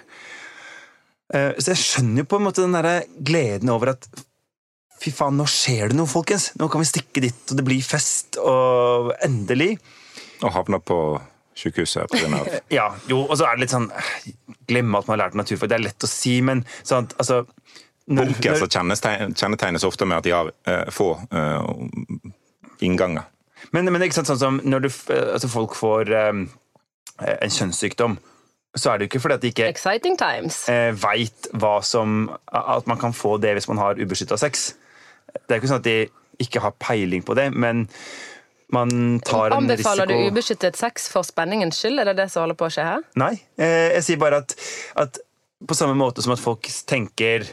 [1.33, 4.09] Eh, Så jeg skjønner jo på en måte den der gleden over at
[5.07, 6.49] Fy faen, nå skjer det noe, folkens!
[6.59, 9.77] Nå kan vi stikke dit, og det blir fest, og endelig.
[10.42, 10.97] Og havna på
[11.57, 12.40] sykehuset pga.
[12.75, 14.09] Ja, jo, og så er det litt sånn eh,
[14.69, 15.71] Glemme at man har lært naturfag.
[15.71, 17.45] Det er lett å si, men sånn at altså
[18.11, 21.62] når- Bunker når- kjennetegn- kjennetegnes ofte med at de har uh, få uh,
[22.85, 23.25] innganger.
[23.73, 26.42] Men, men det er ikke sant sånn som når du, altså folk får um,
[27.23, 28.19] en kjønnssykdom,
[28.77, 30.59] så er det jo ikke fordi at de ikke Exciting times.
[30.69, 34.75] eh, veit hva som At man kan få det hvis man har ubeskytta sex.
[35.44, 35.99] Det er ikke sånn at de
[36.42, 37.87] ikke har peiling på det, men
[38.75, 42.01] man tar en Anbefaler risiko du ubeskyttet sex for spenningens skyld?
[42.03, 43.05] Er det det som holder på å skje her?
[43.20, 43.33] Nei.
[43.62, 44.57] Eh, jeg sier bare at,
[44.99, 45.20] at
[45.66, 47.46] på samme måte som at folk tenker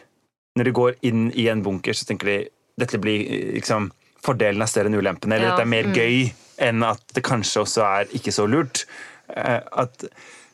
[0.57, 2.37] Når de går inn i en bunker, så tenker de
[2.81, 3.91] dette blir eh, liksom
[4.23, 5.95] Fordelen er større enn ulempene, eller Ja, dette er mer mm.
[5.97, 6.17] gøy
[6.63, 8.85] enn at det kanskje også er ikke så lurt.
[9.27, 10.05] Eh, at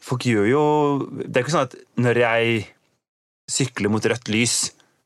[0.01, 0.63] folk gjør jo
[1.19, 2.63] Det er ikke sånn at når jeg
[3.49, 4.57] sykler mot rødt lys,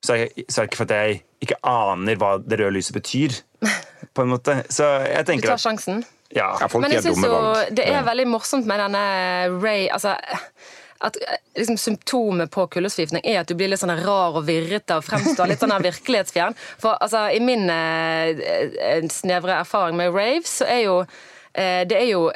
[0.04, 3.40] så er, det ikke for at jeg ikke aner hva det røde lyset betyr.
[4.14, 4.60] På en måte.
[4.74, 6.04] Så jeg tenker Du tar sjansen?
[6.36, 6.50] ja.
[6.60, 7.42] Ja, folk Men jeg syns jo
[7.76, 9.04] det er veldig morsomt med denne
[9.62, 10.16] Ray altså,
[11.04, 14.98] at eh, liksom, Symptomet på kullosforgiftning er at du blir litt sånn rar og virrete
[15.00, 16.58] og fremstår litt sånn virkelighetsfjern.
[16.82, 18.44] For altså, i min eh,
[18.88, 21.22] eh, snevre erfaring med raves, så er jo eh,
[21.54, 22.32] det er jo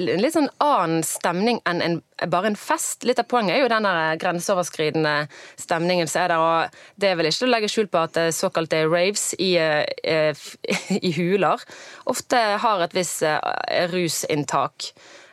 [0.00, 1.96] en litt sånn annen stemning enn en,
[2.32, 3.04] bare en fest.
[3.04, 5.14] Litt av poenget er jo den der grenseoverskridende
[5.60, 6.40] stemningen som er der.
[6.40, 10.44] og Det er vel ikke å legge skjul på at eh, såkalte raves i, eh,
[11.08, 11.60] i huler
[12.10, 13.38] ofte har et visst eh,
[13.92, 14.92] rusinntak.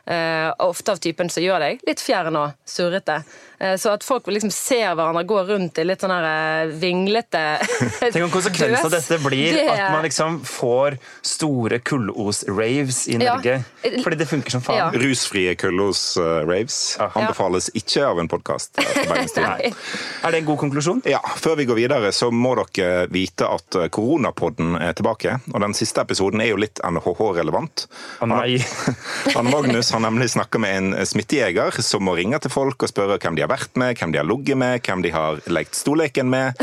[0.10, 3.22] Eh, ofte av typen som gjør deg litt fjern og surrete.
[3.60, 7.42] Eh, så at folk liksom ser hverandre gå rundt i litt sånn her eh, vinglete
[8.00, 10.96] Tenk om konsekvensen av dette blir Det- at man liksom får
[11.28, 13.36] store kullos-raves i Ja.
[13.36, 13.58] Norge.
[14.04, 14.78] Fordi det funker som faen.
[14.80, 14.88] Ja.
[14.96, 18.80] Rusfrie Kullos-raves anbefales ikke av en podkast.
[20.24, 21.02] Er det en god konklusjon?
[21.08, 25.38] Ja, Før vi går videre, så må dere vite at eh, koronapodden er tilbake.
[25.54, 27.86] Og den siste episoden er jo litt NHH-relevant.
[28.24, 28.58] Å nei.
[29.38, 33.20] Anne Magnus har nemlig snakka med en smittejeger som må ringe til folk og spørre
[33.22, 36.30] hvem de har vært med, hvem de har ligget med, hvem de har lekt storleken
[36.32, 36.54] med,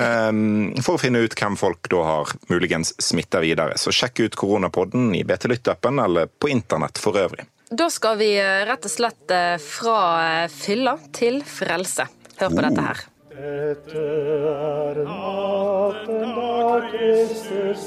[0.00, 3.78] Um, for å finne ut hvem folk da har muligens smitta videre.
[3.80, 7.46] Så sjekk ut koronapodden i BT Lytt-appen eller på internett for øvrig.
[7.70, 10.00] Da skal vi eh, rett og slett eh, fra
[10.42, 12.06] eh, fylla til frelse.
[12.40, 12.98] Hør på dette her.
[13.30, 14.02] Dette
[14.50, 17.82] er natten da Kristus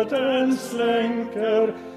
[0.00, 1.89] dødens lenker og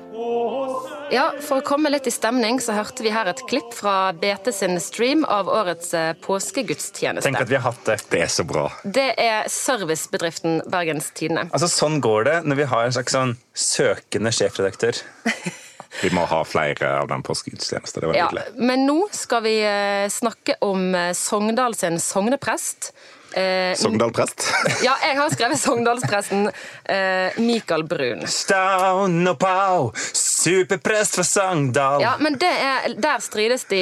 [1.12, 4.52] Ja, For å komme litt i stemning, så hørte vi her et klipp fra BT
[4.56, 7.28] sin stream av årets eh, påskegudstjeneste.
[7.28, 7.98] Tenk at vi har hatt det.
[8.14, 8.68] Det er så bra.
[8.84, 11.50] Det er servicebedriften Bergens Tidende.
[11.52, 15.04] Altså Sånn går det når vi har en slags sånn søkende sjefredaktør.
[16.02, 18.02] Vi må ha flere av den påskegudstjenesten.
[18.02, 22.90] Det var Ja, men nå skal vi eh, snakke om eh, Sogndal sin sogneprest.
[23.34, 24.46] Eh, Sogndal prest.
[24.86, 26.48] ja, jeg har skrevet Sogndalspresten
[26.86, 28.22] eh, Mikael Brun.
[28.50, 32.04] Down og pow, superprest fra Sogndal.
[32.06, 33.82] Ja, men det er, der strides de,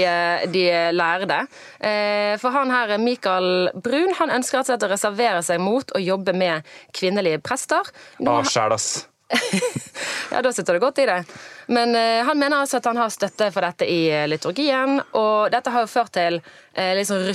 [0.54, 1.42] de lærde.
[1.80, 5.92] Eh, For han her, Mikael Brun, han ønsker rett og slett å reservere seg mot
[5.98, 7.92] å jobbe med kvinnelige prester.
[8.24, 9.08] Nå, Ah, ass.
[10.32, 11.20] ja, Da sitter det godt i det.
[11.72, 15.52] Men eh, han mener altså at han har støtte for dette i eh, liturgien, og
[15.54, 16.40] dette har jo ført til
[16.74, 17.28] eh, liksom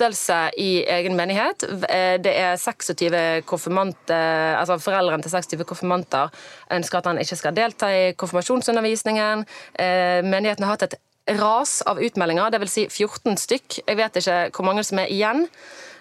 [0.00, 1.62] rystelse i egen menighet.
[1.88, 6.28] Eh, Det er 26 konfirmanter, altså Foreldrene til 26 konfirmanter
[6.72, 9.44] ønsker at han ikke skal delta i konfirmasjonsundervisningen.
[9.78, 10.94] Eh, Menigheten har hatt et
[11.40, 12.70] ras av utmeldinger, dvs.
[12.70, 13.80] Si 14 stykk.
[13.88, 15.46] Jeg vet ikke hvor mange som er igjen.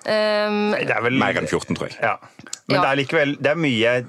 [0.05, 1.97] Um, Det er vel Mer enn 14, tror jeg.
[2.01, 2.15] Ja.
[2.67, 2.81] Men Ja.
[2.81, 4.05] det er likevel Det er mye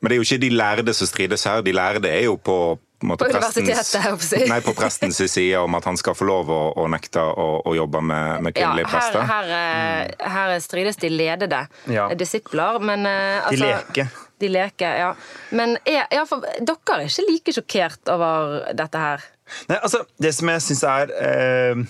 [0.00, 1.62] Men det er jo ikke de lærde som strides her.
[1.62, 4.32] De lærde er jo på på, en måte, På prestens-.
[4.50, 7.74] Nei, på prestens side om at han skal få lov å, å nekte å, å
[7.76, 9.26] jobbe med, med kvinnelige ja, prester.
[9.28, 12.08] her, her, her strides de ledede Ja.
[12.18, 14.14] disipler, men altså, De leker.
[14.42, 15.12] De leker, ja.
[15.54, 19.28] Men er, ja, for, dere er ikke like sjokkert over dette her?
[19.70, 21.84] Nei, altså, det som jeg syns er eh,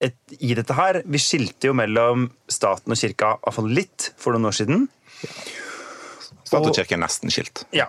[0.00, 4.48] et, I dette her Vi skilte jo mellom staten og kirka iallfall litt for noen
[4.50, 4.88] år siden.
[6.48, 7.64] Stat og kirke er nesten skilt.
[7.76, 7.86] Ja,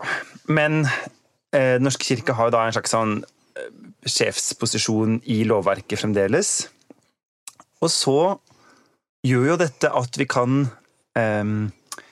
[0.51, 1.07] Men eh,
[1.51, 3.17] Den norske kirke har jo da en slags sånn
[3.59, 3.71] eh,
[4.07, 6.53] sjefsposisjon i lovverket fremdeles.
[7.81, 8.17] Og så
[9.25, 10.63] gjør jo dette at vi kan
[11.17, 11.43] eh,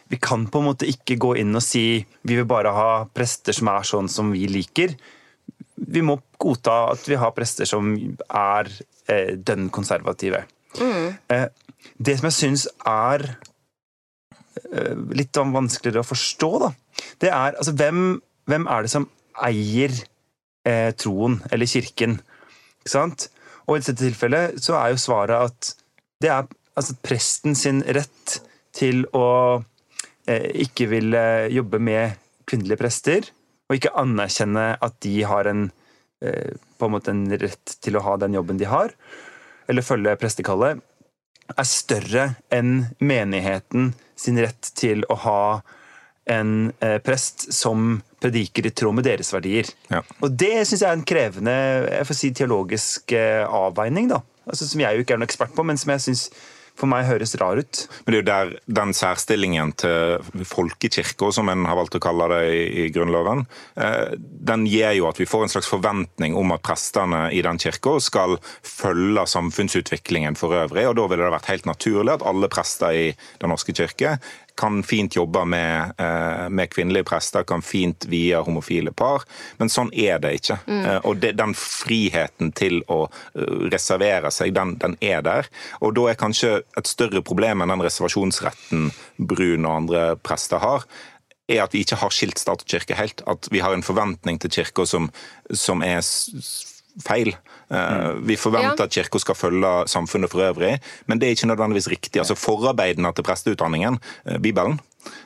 [0.09, 3.53] Vi kan på en måte ikke gå inn og si vi vil bare ha prester
[3.53, 4.95] som er sånn som vi liker.
[5.77, 8.71] Vi må godta at vi har prester som er
[9.05, 10.41] eh, dønn konservative.
[11.29, 11.45] Eh,
[12.01, 13.27] det som jeg syns er
[14.73, 16.71] eh, litt vanskeligere å forstå, da,
[17.21, 18.17] det er altså hvem,
[18.49, 19.05] hvem er det som
[19.45, 19.93] eier
[20.67, 22.19] eh, troen, eller kirken?
[22.81, 23.27] Ikke sant?
[23.67, 25.73] Og i dette tilfellet så er jo svaret at
[26.19, 26.47] det er
[26.79, 28.39] altså presten sin rett
[28.75, 29.27] til å
[30.27, 32.17] eh, ikke ville jobbe med
[32.49, 33.29] kvinnelige prester,
[33.69, 35.67] og ikke anerkjenne at de har en
[36.25, 38.93] eh, på en måte en rett til å ha den jobben de har,
[39.69, 40.79] eller følge prestekallet,
[41.49, 45.41] er større enn menigheten sin rett til å ha
[46.29, 49.69] en eh, prest som prediker i tråd med deres verdier.
[49.91, 50.03] Ja.
[50.19, 54.23] Og det syns jeg er en krevende jeg får si, teologisk eh, avveining, da.
[54.49, 56.29] Altså, som jeg jo ikke er noen ekspert på, men som jeg syns
[56.79, 57.81] for meg høres rar ut.
[58.05, 62.29] Men det er jo der den særstillingen til folkekirka, som en har valgt å kalle
[62.31, 63.45] det i, i Grunnloven,
[63.79, 67.59] eh, den gir jo at vi får en slags forventning om at prestene i den
[67.61, 70.87] kirka skal følge samfunnsutviklingen for øvrig.
[70.87, 73.07] og Da ville det vært helt naturlig at alle prester i
[73.39, 74.17] Den norske kirke
[74.59, 79.23] kan fint jobbe med, eh, med kvinnelige prester, kan fint vie homofile par.
[79.57, 80.57] Men sånn er det ikke.
[80.67, 85.47] Eh, og det, den friheten til å eh, reservere seg, den, den er der.
[85.79, 90.83] Og da er kanskje et større problem enn den reservasjonsretten Brun og andre prester har,
[91.49, 93.23] er at vi ikke har skilt stat og kirke helt.
[93.31, 95.07] At vi har en forventning til kirka som,
[95.55, 96.03] som er
[97.05, 97.33] feil.
[97.69, 101.89] Eh, Vi forventer at kirka skal følge samfunnet for øvrig, men det er ikke nødvendigvis
[101.91, 102.19] riktig.
[102.19, 104.79] Altså Forarbeidene til presteutdanningen, eh, Bibelen,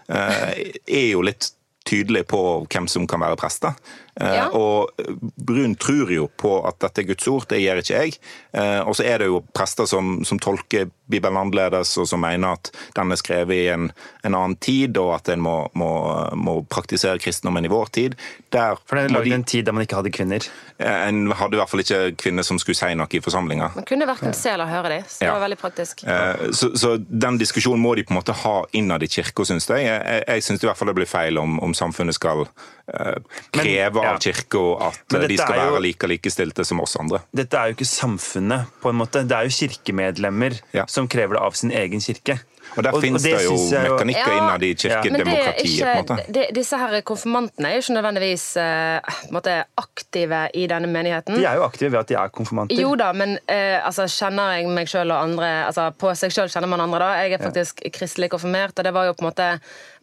[0.10, 1.52] eh, er jo litt
[1.86, 2.40] tydelig på
[2.72, 3.74] hvem som kan være prester.
[4.22, 4.48] Eh, Ja.
[4.54, 4.90] Og
[5.38, 8.18] Brun tror jo på at dette er Guds ord, det gjør ikke jeg.
[8.54, 12.54] Eh, Og så er det jo prester som, som tolker Bibelen annerledes, og som mener
[12.54, 13.92] at den er skrevet i en,
[14.24, 15.90] en annen tid, og at en må, må,
[16.36, 18.16] må praktisere kristendommen i vår tid.
[18.52, 20.48] Der For det er laget de- en tid der man ikke hadde kvinner.
[20.80, 23.72] en hadde i hvert fall ikke kvinner som skulle si noe i forsamlinga.
[23.76, 25.34] Man kunne verken se eller høre dem, så det Ja.
[25.38, 26.04] var veldig praktisk.
[26.08, 29.68] Eh, Så, så den diskusjonen må de på en måte ha innad i kirka, syns.
[29.68, 32.48] Jeg, jeg, jeg syns i hvert fall det blir feil om, om samfunnet skal
[32.92, 34.14] eh, Men- kreve ja.
[34.14, 37.22] av kirka at de skal jo- være like likestilte som oss andre.
[37.34, 39.24] Dette er jo ikke samfunnet, på en måte.
[39.28, 40.86] Det er jo kirkemedlemmer Ja.
[40.88, 42.40] som krever det av sin egen kirke.
[42.78, 44.34] Og der finnes det, jo mekanikker jo...
[44.34, 44.38] Ja.
[44.38, 45.84] innad i Men det kirkedemokratiet.
[45.84, 46.46] på en måte.
[46.56, 51.38] disse her konfirmantene er jo ikke nødvendigvis eh, måte, aktive i denne menigheten.
[51.38, 52.82] De er jo aktive ved at de er konfirmanter.
[52.82, 56.52] Jo da, men eh, altså, kjenner jeg meg sjøl og andre altså, På seg sjøl
[56.52, 57.12] kjenner man andre, da.
[57.24, 59.50] Jeg er faktisk kristelig konfirmert, og det var jo på en måte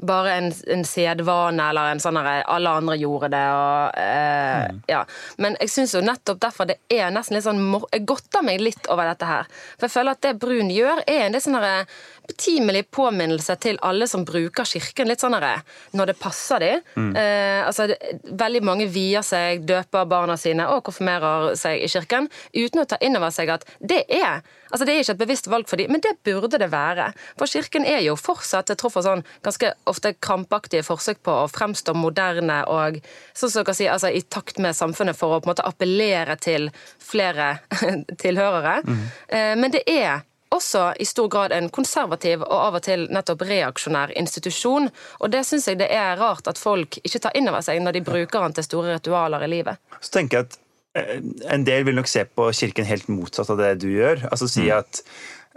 [0.01, 4.83] bare en, en sedvane, eller en sånn herre Alle andre gjorde det, og eh, Mm.
[4.87, 5.05] Ja.
[5.37, 8.63] Men jeg syns jo nettopp derfor det er nesten litt sånn mor Jeg godter meg
[8.63, 9.49] litt over dette her.
[9.79, 11.87] For jeg føler at det Brun gjør, er en litt sånn herre
[12.31, 16.87] betimelig påminnelse til alle som bruker kirken litt sånn når det passer dem.
[16.97, 17.11] Mm.
[17.17, 17.89] Eh, altså,
[18.25, 22.99] veldig mange vier seg, døper barna sine og konfirmerer seg i kirken uten å ta
[23.01, 24.41] inn over seg at det er
[24.71, 27.11] altså det er ikke et bevisst valg for dem, men det burde det være.
[27.39, 31.51] For kirken er jo fortsatt, jeg tror for sånn ganske ofte krampaktige forsøk på å
[31.51, 33.01] fremstå moderne og
[33.35, 36.39] sånn som dere sier, altså, i takt med samfunnet for å på en måte appellere
[36.41, 36.71] til
[37.03, 37.57] flere
[38.23, 38.81] tilhørere.
[39.27, 40.23] Eh, Men det er
[40.55, 44.89] også i stor grad en konservativ og av og til nettopp reaksjonær institusjon.
[45.21, 47.99] Og det syns jeg det er rart at folk ikke tar inn over seg når
[47.99, 49.83] de bruker den til store ritualer i livet.
[50.01, 50.59] Så tenker jeg at
[50.99, 51.19] eh,
[51.55, 54.27] en del vil nok se på kirken helt motsatt av det du gjør.
[54.31, 55.05] Altså si at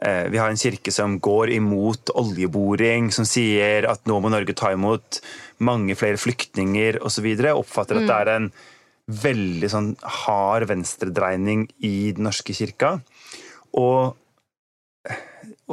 [0.04, 4.56] eh, vi har en kirke som går imot oljeboring, som sier at nå må Norge
[4.58, 5.24] ta imot
[5.64, 7.34] mange flere flyktninger osv.
[7.54, 8.54] Oppfatter at det er en
[9.24, 13.00] veldig sånn hard venstredreining i Den norske kirka.
[13.74, 14.14] Og,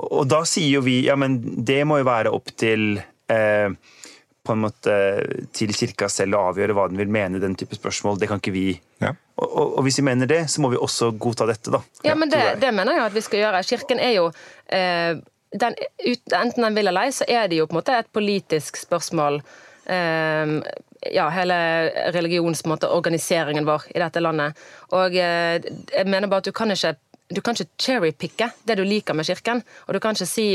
[0.01, 2.99] og da sier jo vi ja, men det må jo være opp til
[3.31, 3.71] eh,
[4.41, 4.95] på en måte
[5.55, 8.19] til kirka selv å avgjøre hva den vil mene i den type spørsmål.
[8.19, 8.69] Det kan ikke vi.
[9.03, 9.13] Ja.
[9.37, 11.83] Og, og, og hvis vi mener det, så må vi også godta dette, da.
[12.07, 13.65] Ja, men det, det mener jeg at vi skal gjøre.
[13.69, 14.29] Kirken er jo
[14.73, 15.21] eh,
[15.53, 18.11] den, ut, Enten den vil eller ei, så er det jo på en måte et
[18.17, 19.43] politisk spørsmål.
[19.91, 20.57] Eh,
[21.15, 21.61] ja, hele
[22.17, 24.59] religionsorganiseringen vår i dette landet.
[24.97, 26.97] Og eh, jeg mener bare at du kan ikke
[27.31, 29.63] du kan ikke cherrypicke det du liker med kirken.
[29.87, 30.49] Og du kan ikke si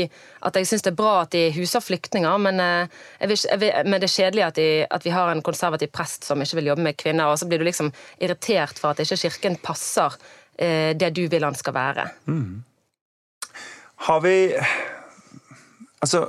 [0.44, 4.00] at jeg syns det er bra at de huser flyktninger, men, eh, vil, vil, men
[4.02, 6.84] det er kjedelig at, de, at vi har en konservativ prest som ikke vil jobbe
[6.84, 10.16] med kvinner, og så blir du liksom irritert for at ikke kirken passer
[10.58, 12.08] eh, det du vil han skal være.
[14.06, 14.36] Har vi
[16.06, 16.20] Altså,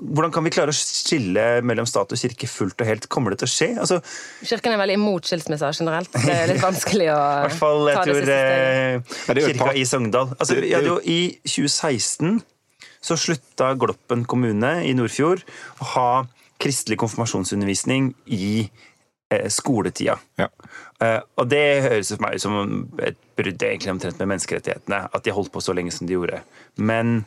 [0.00, 3.06] hvordan kan vi klare å skille mellom stat og kirke fullt og helt?
[3.12, 3.68] Kommer det til å skje?
[3.80, 4.00] Altså,
[4.44, 6.12] Kirken er veldig imot skilsmisser generelt.
[6.12, 9.16] Det er litt vanskelig å hvert fall, jeg ta det tror, siste steget.
[9.16, 10.34] Ja, det kirka i Sogndal.
[10.36, 12.42] Altså, ja, jo I 2016
[13.06, 15.44] så slutta Gloppen kommune i Nordfjord
[15.80, 16.10] å ha
[16.62, 18.48] kristelig konfirmasjonsundervisning i
[19.32, 20.16] eh, skoletida.
[20.40, 20.48] Ja.
[21.04, 25.04] Eh, og det høres for meg ut som et brudd egentlig omtrent med menneskerettighetene.
[25.12, 26.42] At de holdt på så lenge som de gjorde.
[26.76, 27.22] Men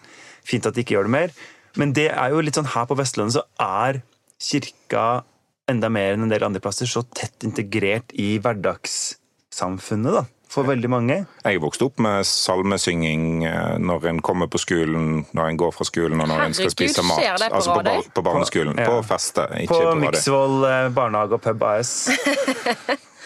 [0.45, 1.39] fint at de ikke gjør det mer.
[1.77, 4.01] Men det er jo litt sånn her på Vestlandet så er
[4.41, 5.23] kirka
[5.69, 10.89] enda mer enn en del andre plasser så tett integrert i hverdagssamfunnet da, for veldig
[10.89, 11.17] mange.
[11.45, 15.85] Jeg vokste opp med salmesynging eh, når en kommer på skolen, når en går fra
[15.85, 17.21] skolen og når en skal spise mat.
[17.21, 18.79] skjer det på altså på, bar på barneskolen.
[18.79, 21.93] På- På, feste, ikke På på, Miksvoll eh, barnehage og pub AS.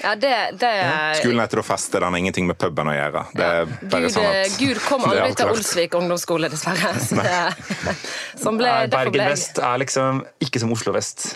[0.00, 3.22] Ja, det, det er Skolen heter da Feste, den har ingenting med puben å gjøre.
[3.36, 5.52] Det er bare Gud, sånn at Gud kom aldri til.
[5.52, 6.92] Olsvik ungdomsskole, dessverre.
[7.06, 7.94] Så det,
[8.44, 11.28] som ble, Nei, Bergen vest er liksom ikke som Oslo vest.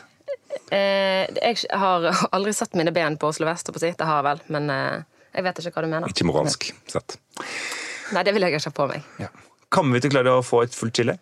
[0.72, 4.44] eh, jeg har aldri satt mine ben på Oslo vest, på det har jeg vel,
[4.56, 6.14] men eh, jeg vet ikke hva du mener.
[6.14, 7.18] Ikke moralsk sett.
[8.14, 9.06] Nei, det vil jeg ikke ha på meg.
[9.20, 9.30] Ja.
[9.74, 11.16] Kommer vi til å klare å få et fullt skille?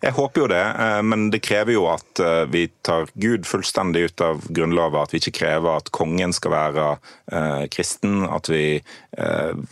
[0.00, 4.08] Jeg håper jo det, eh, men det krever jo at eh, vi tar Gud fullstendig
[4.08, 5.02] ut av Grunnloven.
[5.02, 6.88] At vi ikke krever at kongen skal være
[7.32, 8.22] eh, kristen.
[8.28, 8.80] At vi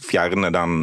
[0.06, 0.80] fjerner den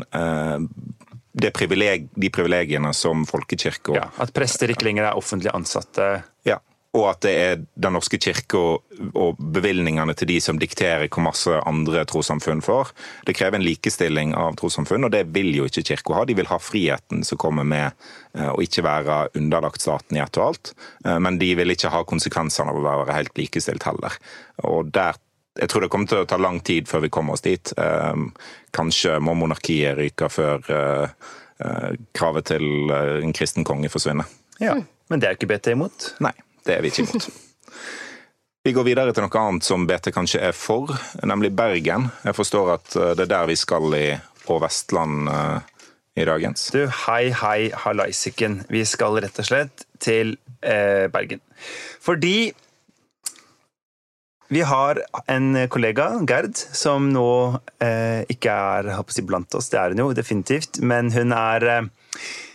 [1.34, 6.08] det privileg, de privilegiene som folkekirka Ja, at prester ikke lenger er offentlig ansatte.
[6.48, 6.60] Ja,
[6.94, 8.84] og at det er Den norske kirke og,
[9.18, 12.92] og bevilgningene til de som dikterer hvor masse andre trossamfunn får.
[13.26, 16.26] Det krever en likestilling av trossamfunn, og det vil jo ikke kirka ha.
[16.30, 17.90] De vil ha friheten som kommer med
[18.38, 20.74] eh, å ikke være underlagt staten i ett og alt.
[21.06, 24.20] Eh, Men de vil ikke ha konsekvensene av å være helt likestilt heller.
[24.70, 25.18] Og der
[25.60, 27.74] jeg tror det kommer til å ta lang tid før vi kommer oss dit.
[27.78, 28.24] Eh,
[28.74, 30.66] Kanskje må monarkiet ryke før
[32.18, 34.26] kravet til en kristen konge forsvinner.
[34.60, 34.74] Ja.
[35.12, 36.08] Men det er jo ikke bedt imot.
[36.26, 36.34] Nei,
[36.66, 37.30] det er vi ikke imot.
[38.64, 40.94] Vi går videre til noe annet som BT kanskje er for,
[41.28, 42.08] nemlig Bergen.
[42.24, 44.06] Jeg forstår at eh, det er der vi skal i,
[44.46, 45.74] på Vestland eh,
[46.16, 46.70] i dagens.
[46.72, 48.62] Du, hei, hei, hallaisiken.
[48.72, 51.44] Vi skal rett og slett til eh, Bergen.
[52.04, 52.54] Fordi
[54.54, 57.28] vi har en kollega, Gerd, som nå
[57.82, 59.72] eh, ikke er si, blant oss.
[59.74, 61.88] Det er hun jo definitivt, men hun er eh,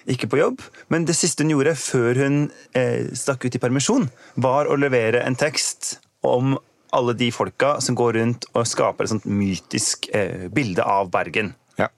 [0.09, 0.63] ikke på jobb.
[0.93, 2.39] Men det siste hun gjorde før hun
[2.77, 4.09] eh, stakk ut i permisjon,
[4.41, 6.57] var å levere en tekst om
[6.97, 11.53] alle de folka som går rundt og skaper et sånt mytisk eh, bilde av Bergen.
[11.81, 11.91] Ja.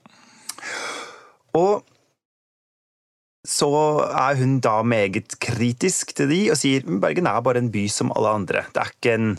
[1.57, 1.87] Og
[3.47, 3.71] så
[4.05, 8.11] er hun da meget kritisk til de og sier Bergen er bare en by som
[8.13, 8.67] alle andre.
[8.69, 9.31] Det er ikke en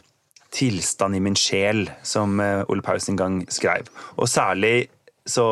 [0.53, 3.89] tilstand i min sjel, som eh, Ole Paus en gang skrev.
[4.19, 4.91] Og særlig
[5.29, 5.45] så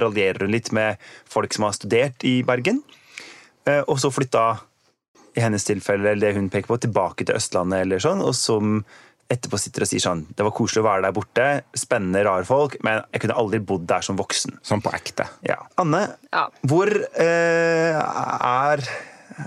[0.00, 0.96] raljerer hun litt med
[1.28, 2.82] folk som har studert i Bergen,
[3.68, 4.46] eh, og så flytta
[5.38, 8.80] i hennes tilfelle, eller det hun peker på, tilbake til Østlandet eller sånn, og som
[9.28, 12.78] etterpå sitter og sier sånn Det var koselig å være der borte, spennende, rare folk,
[12.82, 14.56] men jeg kunne aldri bodd der som voksen.
[14.64, 15.28] Sånn på ekte.
[15.44, 15.58] Ja.
[15.76, 16.46] Anne, Ja.
[16.64, 18.82] hvor eh, er,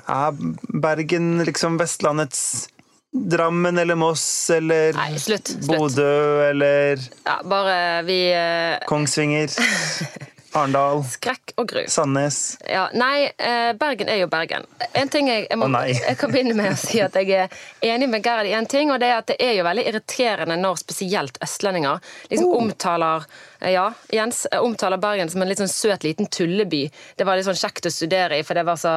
[0.06, 0.38] er
[0.86, 2.70] Bergen liksom Vestlandets
[3.14, 5.68] Drammen eller Moss eller Nei, slutt, slutt.
[5.68, 9.52] Bodø eller Ja, bare vi eh, Kongsvinger?
[10.54, 11.04] Arendal?
[11.08, 11.82] Skrekk og gru.
[11.88, 12.58] Sandnes?
[12.68, 14.66] Ja, nei, eh, Bergen er jo Bergen.
[14.98, 17.56] En ting jeg, jeg, må, oh, jeg kan begynne med å si at jeg er
[17.94, 20.58] enig med Gerhard i en ting, og det er at det er jo veldig irriterende
[20.60, 22.58] når spesielt østlendinger liksom Oh.
[22.66, 23.24] omtaler
[23.62, 26.82] eh, ja, Jens eh, omtaler Bergen som en litt sånn søt liten tulleby.
[27.16, 28.92] Det var litt sånn kjekt å studere i, for det var så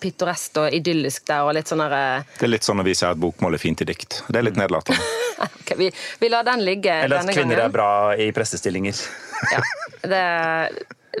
[0.00, 1.42] pittoresk og idyllisk der.
[1.44, 3.62] og litt sånn der, eh, Det er litt sånn når vi sier at bokmål er
[3.66, 4.22] fint i dikt.
[4.28, 5.02] Det er litt nedlatende.
[5.60, 5.90] okay, vi,
[6.22, 7.68] vi lar den ligge Eller at kvinner gangen.
[7.68, 8.94] er bra i prestestillinger.
[9.52, 9.62] Ja,
[10.02, 10.24] det,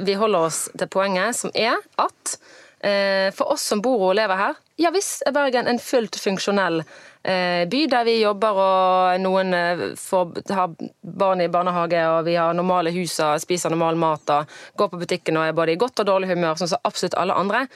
[0.02, 2.36] vi holder oss til poenget, som er at
[2.84, 6.80] eh, for oss som bor og lever her, ja visst er Bergen en fullt funksjonell
[7.22, 12.36] eh, by der vi jobber og noen eh, får har barn i barnehage og vi
[12.38, 15.80] har normale hus og spiser normal mat og går på butikken og er både i
[15.80, 17.66] godt og dårlig humør, sånn som absolutt alle andre.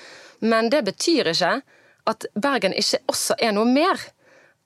[0.40, 1.58] Men det betyr ikke
[2.08, 4.00] at Bergen ikke også er noe mer.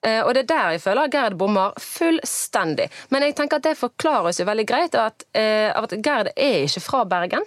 [0.02, 2.88] Eh, Og det er der jeg føler Gerd bommer fullstendig.
[3.10, 6.64] Men jeg tenker at det forklares jo veldig greit av at, eh, at Gerd er
[6.66, 7.44] ikke fra Bergen.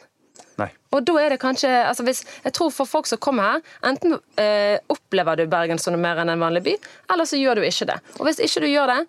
[0.58, 0.70] Nei.
[0.95, 4.16] Og da er det kanskje altså hvis, Jeg tror for folk som kommer her, enten
[4.39, 6.76] eh, opplever du Bergen som mer enn en vanlig by,
[7.12, 7.99] eller så gjør du ikke det.
[8.20, 9.01] Og hvis ikke du gjør det,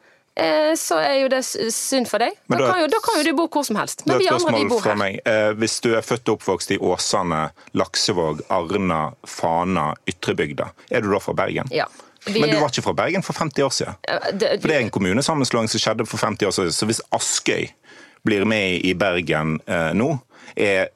[0.42, 2.34] eh, så er jo det synd for deg.
[2.50, 4.02] Da da- kan, jo, da kan jo du bo hvor som helst.
[4.10, 5.20] Men vi andre, vi bor her.
[5.24, 11.12] Eh, Hvis du er født og oppvokst i Åsane, Laksevåg, Arna, Fana, Ytrebygda, er du
[11.12, 11.70] da fra Bergen?
[11.70, 11.86] Ja.
[12.26, 13.94] Vi Men du var ikke fra Bergen for 50 år siden?
[14.38, 16.72] Det- For det er en kommunesammenslåing som skjedde for 50 år siden.
[16.72, 17.68] Så hvis Askøy
[18.26, 20.18] blir med i Bergen eh, nå,
[20.56, 20.88] er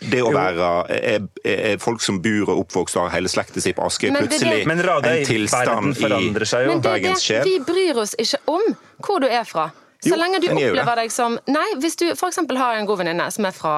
[0.00, 3.72] det å være er, er folk som bor og oppvokst og har hele slekta si
[3.76, 6.72] på Askøy, plutselig Men Radøy, en tilstand i forandrer seg jo.
[6.72, 8.64] Men det det, vi bryr oss ikke om
[9.04, 9.68] hvor du er fra.
[10.00, 12.38] Så Jo, lenge du opplever deg som Nei, hvis du f.eks.
[12.56, 13.74] har en god venninne som er fra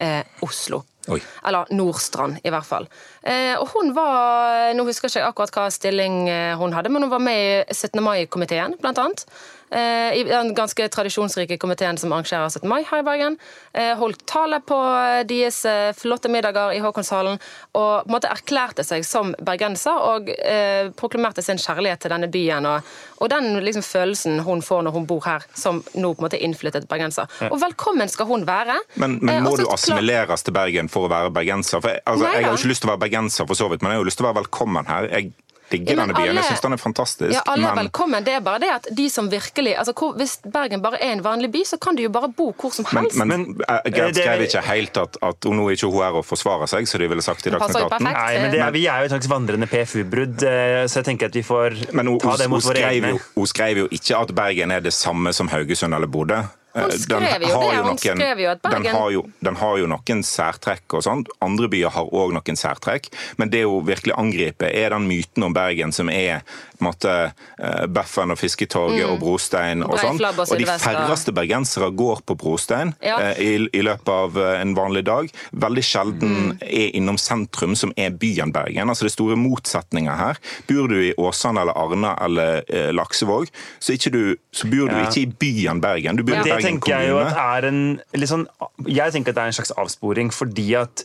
[0.00, 0.82] eh, Oslo.
[1.12, 1.20] Oi.
[1.46, 2.88] Eller Nordstrand, i hvert fall.
[3.22, 7.06] Eh, og hun var Nå husker jeg ikke akkurat hva stilling eh, hun hadde, men
[7.06, 8.02] hun var med i 17.
[8.02, 9.26] mai-komiteen, blant annet.
[9.70, 12.68] Eh, I den ganske tradisjonsrike komiteen som arrangerer 17.
[12.68, 13.38] mai her i Bergen.
[13.72, 14.78] Eh, holdt tale på
[15.26, 17.40] deres eh, flotte middager i Håkonshallen
[17.74, 22.30] og på en måte erklærte seg som bergenser og eh, proklamerte sin kjærlighet til denne
[22.30, 22.68] byen.
[22.70, 26.28] Og, og den liksom, følelsen hun får når hun bor her, som nå på en
[26.28, 27.26] måte innflyttet bergenser.
[27.50, 28.78] Og velkommen skal hun være.
[28.94, 31.82] Men, men må og du assimileres til Bergen for å være bergenser?
[31.82, 33.92] For altså, jeg har jo ikke lyst til å være bergenser, for så vidt, men
[33.92, 35.10] jeg har jo lyst til å være velkommen her.
[35.10, 35.34] Jeg
[35.70, 36.28] digger denne byen.
[36.28, 37.32] alle- Jeg syns den er fantastisk.
[37.32, 38.24] Ja, alle er men, velkommen.
[38.24, 41.22] Det er bare det at de som virkelig altså hvor, Hvis Bergen bare er en
[41.22, 43.16] vanlig by, så kan du jo bare bo hvor som helst.
[43.16, 46.12] men, Men, eh, Gerd skrev ikke helt at, at og nå er ikke hun her
[46.20, 48.02] og forsvarer seg, som de ville sagt i Dagsnytt 18.
[48.04, 51.26] Nei, men det er, Vi er jo et slags vandrende PFU-brudd, eh, så jeg tenker
[51.26, 53.18] at vi får Men ta hun, det mot våre egne.
[53.34, 56.42] hun skrev jo ikke at Bergen er det samme som Haugesund eller Bodø.
[56.76, 59.86] Hun Eh, skrev jo det, hun skrev jo at den, har jo, den har jo
[59.88, 61.30] noen særtrekk og sånt.
[61.44, 63.08] Andre byer har òg noen særtrekk.
[63.40, 66.44] Men det hun virkelig angriper, er den myten om Bergen som er
[66.80, 70.18] måte, eh, Beffen og Fisketorget og Brostein og sånn.
[70.20, 73.18] Og Og de færreste bergensere går på Brostein Ja.
[73.20, 75.30] eh, i, i løpet av eh, en vanlig dag.
[75.52, 78.88] Veldig sjelden er innom sentrum, som er byen Bergen.
[78.88, 80.36] Altså Det er store motsetninger her.
[80.68, 83.48] Bor du i Åsane eller Arna eller eh, Laksevåg,
[83.80, 85.06] så, ikke du, så bor du Ja.
[85.08, 86.16] ikke i byen Bergen.
[86.16, 86.40] Du bor Ja.
[86.40, 88.46] i Det Bergen tenker jeg jo at er en sånn,
[88.86, 91.04] Jeg tenker at det er en slags avsporing, fordi at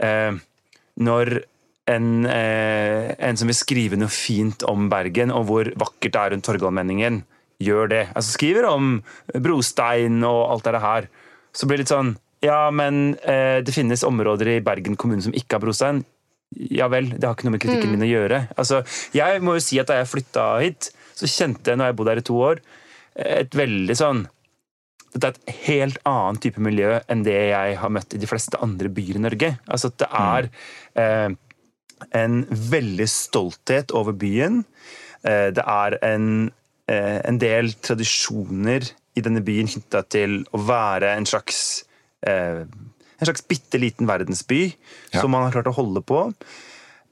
[0.00, 0.32] eh,
[0.98, 1.42] når
[1.90, 6.34] en, eh, en som vil skrive noe fint om Bergen, og hvor vakkert det er
[6.34, 7.22] rundt Torgallmenningen,
[7.62, 8.96] gjør det, altså skriver om
[9.40, 11.08] brostein og alt det her,
[11.54, 15.32] så blir det litt sånn Ja, men eh, det finnes områder i Bergen kommune som
[15.32, 16.02] ikke har brostein.
[16.52, 18.40] Ja vel, det har ikke noe med kritikken min å gjøre.
[18.60, 18.82] Altså,
[19.16, 22.12] jeg må jo si at Da jeg flytta hit, så kjente jeg, når jeg bodde
[22.12, 22.60] her i to år,
[23.14, 24.26] et veldig sånn
[25.14, 28.58] dette er et helt annet type miljø enn det jeg har møtt i de fleste
[28.64, 29.50] andre byer i Norge.
[29.70, 30.48] Altså at Det er
[30.98, 31.36] eh,
[32.12, 34.64] en veldig stolthet over byen.
[35.24, 36.52] Eh, det er en,
[36.88, 41.84] eh, en del tradisjoner i denne byen knytta til å være en slags
[42.26, 44.74] eh, en slags bitte liten verdensby
[45.12, 45.20] Ja.
[45.20, 46.34] som man har klart å holde på.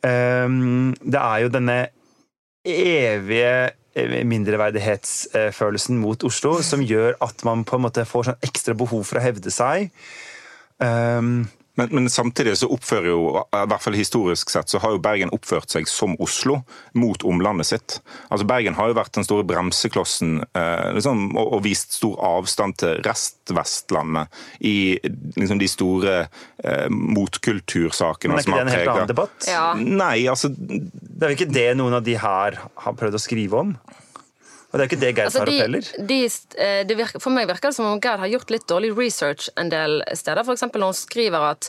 [0.03, 0.49] Eh,
[1.05, 1.89] det er jo denne
[2.65, 3.73] evige
[4.25, 9.21] mindreverdighetsfølelsen mot Oslo som gjør at man på en måte får sånn ekstra behov for
[9.21, 9.91] å hevde seg.
[10.83, 15.01] Um, Men, men samtidig så oppfører jo, i hvert fall historisk sett, så har jo
[15.03, 16.59] Bergen oppført seg som Oslo
[16.99, 17.97] mot omlandet sitt.
[18.29, 22.77] Altså Bergen har jo vært den store bremseklossen eh, liksom, og, og vist stor avstand
[22.83, 29.13] til Rest-Vestlandet i liksom, de store eh, motkultursakene men er ikke det en helt annen
[29.15, 29.49] debatt?
[29.49, 29.67] Ja.
[29.79, 33.65] Nei, altså Det er jo ikke det noen av de her har prøvd å skrive
[33.65, 33.75] om.
[34.73, 35.89] Og det er ikke det Geir Altså, tar de, opp heller.
[36.09, 36.21] de,
[36.89, 39.69] de virker, for meg virker det som om Gerd har gjort litt dårlig research en
[39.73, 40.41] del steder.
[40.47, 40.65] F.eks.
[40.73, 41.69] når hun skriver at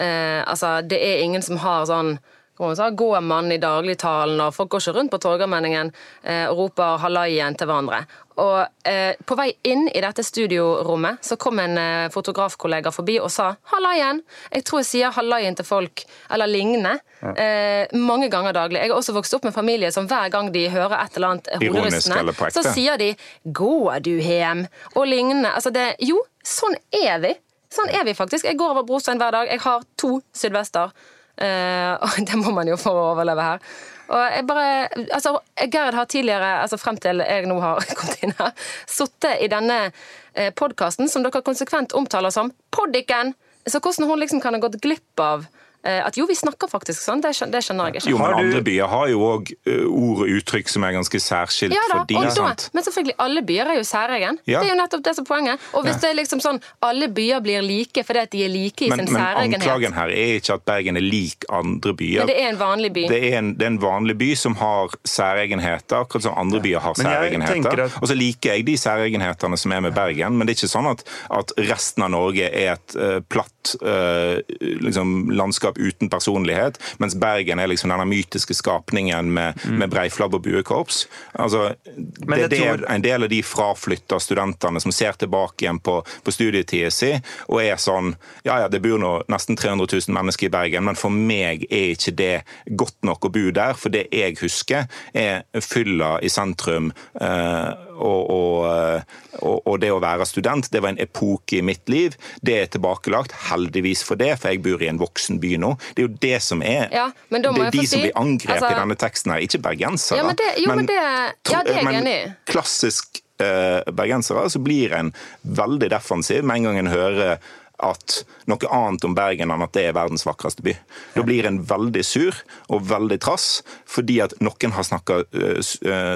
[0.00, 2.16] eh, altså, det er ingen som har sånn
[2.58, 5.92] hva hun sa, gåmann i dagligtalen, og folk går ikke rundt på Torgallmenningen
[6.22, 8.02] eh, og roper hallaien til hverandre.
[8.38, 13.30] Og eh, På vei inn i dette studiorommet så kom en eh, fotografkollega forbi og
[13.34, 14.22] sa 'hallaien'.
[14.54, 16.98] Jeg tror jeg sier 'hallaien' til folk, eller lignende,
[17.34, 18.80] eh, mange ganger daglig.
[18.80, 21.48] Jeg har også vokst opp med familie som hver gang de hører et eller annet
[21.58, 25.50] hoderystende, så sier de 'går du hjem?' og lignende.
[25.54, 27.34] Altså det, jo, sånn er vi.
[27.70, 28.44] Sånn er vi faktisk.
[28.44, 29.48] Jeg går over brostein hver dag.
[29.50, 30.92] Jeg har to sydvester.
[31.38, 33.64] Eh, og det må man jo for å overleve her.
[34.08, 34.68] Og jeg bare,
[35.12, 35.34] altså,
[35.68, 38.54] Gerd har tidligere, altså frem til jeg nå har kommet inn her,
[38.88, 43.34] sittet i denne eh, podkasten som dere konsekvent omtaler som Poddiken.
[43.68, 45.44] Så hvordan hun liksom kan ha gått glipp av
[45.84, 48.10] at jo, vi snakker faktisk sånn, det skjønner, det skjønner jeg ikke.
[48.10, 49.52] Jo, men andre byer har jo òg
[49.88, 52.68] ord og uttrykk som er ganske særskilt Ja da, for de, og da, sant?
[52.74, 54.38] men selvfølgelig, alle byer er jo særegen.
[54.46, 54.58] Ja.
[54.62, 55.68] Det er jo nettopp det som er poenget.
[55.78, 58.84] Og hvis det er liksom sånn alle byer blir like fordi at de er like
[58.84, 62.24] i Men, sin men særegenhet anklagen her er ikke at Bergen er lik andre byer.
[62.24, 63.04] Men det er en vanlig by.
[63.12, 66.80] Det er en, det er en vanlig by som har særegenheter, akkurat som andre byer
[66.80, 67.84] har Men særegenheter.
[67.84, 70.72] at- Og så liker jeg de særegenhetene som er med Bergen, men det er ikke
[70.74, 74.38] sånn at, at resten av Norge er et uh, platt uh,
[74.80, 80.42] liksom, landskap uten personlighet, mens Bergen er liksom denne mytiske skapningen med, med breiflabb og
[80.42, 81.06] buekorps.
[81.38, 82.48] Altså, det, Mm.
[82.48, 86.90] det tror- en del av de fraflytta studentene som ser tilbake igjen på, på studietida
[86.90, 87.12] si
[87.48, 88.14] og er sånn
[88.44, 91.92] Ja, ja, det bor nå nesten 300 000 mennesker i Bergen, men for meg er
[91.94, 92.42] ikke det
[92.76, 93.74] godt nok å bo der.
[93.74, 96.92] For det jeg husker, er fylla i sentrum.
[97.20, 101.62] eh, og, og, eh, og, og det å være student, det var en epoke i
[101.64, 102.16] mitt liv.
[102.44, 105.74] Det er tilbakelagt, heldigvis for det, for jeg bor i en voksen by nå.
[105.94, 108.62] Det er jo det som er Ja, men Det er de si, som blir angrepet
[108.62, 110.20] altså- i denne teksten her, ikke bergensere.
[110.20, 112.28] Ja, men det, jo, men det, ja, det er jeg men enig i.
[112.50, 117.38] klassisk eh, bergensere, så blir en veldig defensiv med en gang en hører
[117.78, 120.74] at noe annet om Bergen enn at det er verdens vakreste by.
[121.14, 122.34] Da blir en veldig sur
[122.68, 125.20] og veldig trass fordi at noen har snakka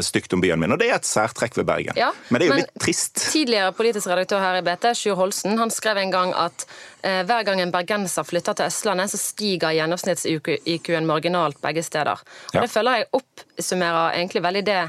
[0.03, 0.73] stygt om byen min.
[0.75, 1.99] Og det er et særtrekk ved Bergen.
[1.99, 3.23] Ja, men det er jo litt trist.
[3.33, 6.67] Tidligere politisk redaktør her i BT, Sjur Holsen, han skrev en gang at
[7.03, 12.23] eh, hver gang en bergenser flytter til Østlandet, så stiger gjennomsnitts-IQ-en marginalt begge steder.
[12.53, 12.61] Og Ja.
[12.63, 14.83] Det føler jeg oppsummerer egentlig veldig det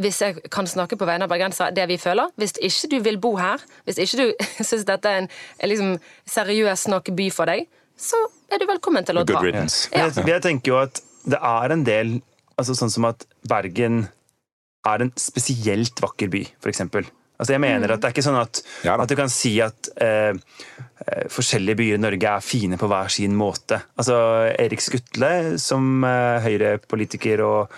[0.00, 2.32] hvis jeg kan snakke på vegne av bergensere, det vi føler.
[2.40, 5.30] Hvis ikke du vil bo her, hvis ikke du syns dette er en
[5.70, 5.96] liksom
[6.30, 8.18] seriøs nok by for deg, så
[8.50, 9.42] er du velkommen til å dra.
[9.46, 9.66] Ja.
[9.94, 12.16] Jeg, jeg tenker jo at det er en del
[12.54, 14.04] altså Sånn som at Bergen
[14.86, 16.84] er en spesielt vakker by, f.eks.
[17.34, 19.88] Altså jeg mener at det er ikke sånn at, Ja at du kan si at
[19.98, 20.36] eh,
[21.02, 23.80] eh, forskjellige byer i Norge er fine på hver sin måte.
[23.98, 24.16] Altså
[24.52, 27.74] Erik Skutle, som eh, Høyre-politiker og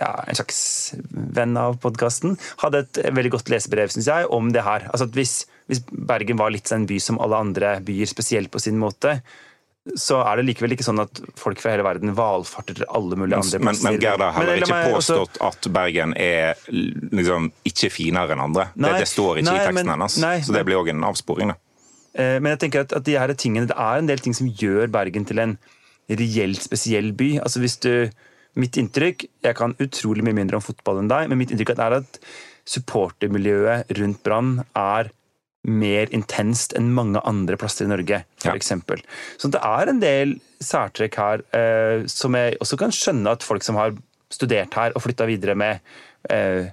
[0.00, 4.62] ja, en slags venn av podkasten, hadde et veldig godt lesebrev synes jeg, om det
[4.66, 4.88] her.
[4.92, 8.78] Altså hvis, hvis Bergen var litt en by som alle andre byer, spesielt på sin
[8.80, 9.20] måte,
[10.00, 13.36] så er det likevel ikke sånn at folk fra hele verden valfarter til alle mulige
[13.36, 13.84] andre Men, plasser.
[13.90, 18.70] men Gerd har heller ikke påstått at Bergen er liksom ikke finere enn andre.
[18.80, 20.16] Nei, det, det står ikke nei, i teksten men- hennes.
[20.24, 21.52] nei, så det men- blir òg en avsporing.
[21.52, 21.58] da.
[22.14, 24.48] Eh, Men jeg tenker at, at de her tingene, det er en del ting som
[24.48, 25.58] gjør Bergen til en
[26.08, 27.40] reelt spesiell by.
[27.44, 28.08] Altså hvis du,
[28.60, 31.96] Mitt inntrykk Jeg kan utrolig mye mindre om fotball enn deg, men mitt inntrykk er
[32.00, 32.18] at
[32.70, 35.10] supportermiljøet rundt Brann er
[35.64, 38.52] mer intenst enn mange andre plasser i Norge, Ja.
[38.52, 38.72] f.eks.
[39.40, 43.64] Så det er en del særtrekk her eh, som jeg også kan skjønne at folk
[43.64, 43.94] som har
[44.32, 45.80] studert her og flytta videre med,
[46.28, 46.68] eh,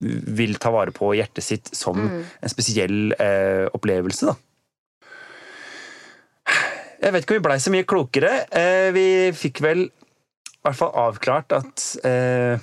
[0.00, 4.26] vil ta vare på hjertet sitt som en spesiell eh, opplevelse.
[4.28, 4.36] da.
[7.00, 8.34] Jeg vet ikke om vi blei så mye klokere.
[8.52, 9.06] Eh, vi
[9.36, 9.86] fikk vel
[10.66, 12.62] hvert fall avklart at eh,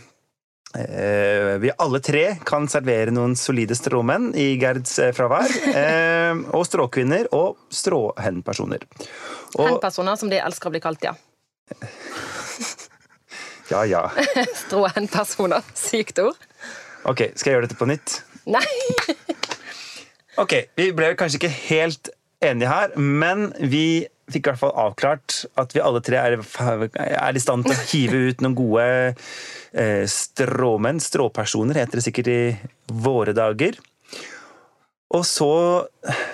[0.78, 5.52] eh, vi alle tre kan servere noen solide stråmenn i Gerds eh, fravær.
[5.84, 8.86] Eh, og stråkvinner og stråhenpersoner.
[9.60, 11.14] Og Hen-personer, som de elsker å bli kalt, ja.
[13.74, 14.04] ja, ja.
[14.64, 15.66] Strå-hen-personer.
[15.78, 16.40] Sykt ord.
[17.10, 18.22] Ok, skal jeg gjøre dette på nytt?
[18.50, 18.64] Nei!
[20.42, 25.40] Ok, vi ble kanskje ikke helt enige her, men vi fikk i hvert fall avklart
[25.62, 30.04] at vi alle tre er, er i stand til å hive ut noen gode eh,
[30.10, 31.02] stråmenn.
[31.04, 32.42] Stråpersoner heter det sikkert i
[32.92, 33.80] våre dager.
[35.14, 35.50] Og så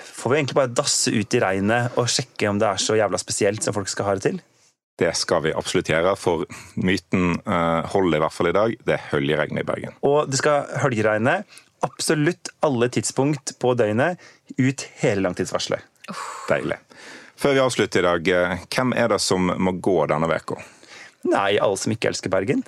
[0.04, 3.20] får vi egentlig bare dasse ut i regnet og sjekke om det er så jævla
[3.20, 4.40] spesielt som folk skal ha det til.
[5.00, 6.44] Det skal vi absolutt gjøre, for
[6.76, 8.76] myten eh, holder i hvert fall i dag.
[8.84, 9.96] Det er høljeregn i Bergen.
[10.04, 11.40] Og det skal høljeregne
[11.86, 14.20] absolutt alle tidspunkt på døgnet
[14.58, 15.86] ut hele langtidsvarselet.
[16.50, 16.76] Deilig.
[17.40, 20.58] Før vi avslutter i dag, eh, hvem er det som må gå denne uka?
[21.30, 22.62] Nei, alle som ikke elsker Bergen.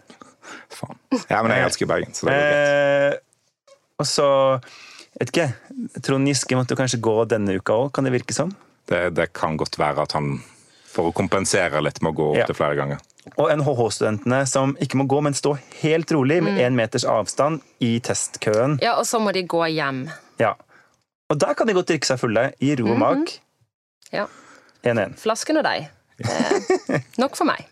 [0.72, 0.96] Faen.
[1.30, 3.12] Ja, men jeg elsker Bergen, så det går greit.
[3.12, 3.18] Eh,
[4.02, 4.26] Og så,
[5.20, 5.44] vet ikke,
[6.02, 8.50] Trond Giske måtte kanskje gå denne uka òg, kan det virke som?
[8.90, 10.40] Det, det kan godt være at han,
[10.90, 12.42] for å kompensere litt, må gå Ja.
[12.42, 12.98] opp til flere ganger.
[13.38, 15.52] Og NHH-studentene som ikke må gå, men stå
[15.84, 18.80] helt rolig med én meters avstand i testkøen.
[18.82, 20.08] Ja, og så må de gå hjem.
[20.40, 20.54] Ja.
[21.30, 23.36] Og der kan de godt drikke seg fulle, i ro og mak.
[24.12, 24.26] Ja.
[24.82, 25.18] 1-1.
[25.22, 25.90] Flasken og deg.
[26.22, 27.64] Eh, nok for meg.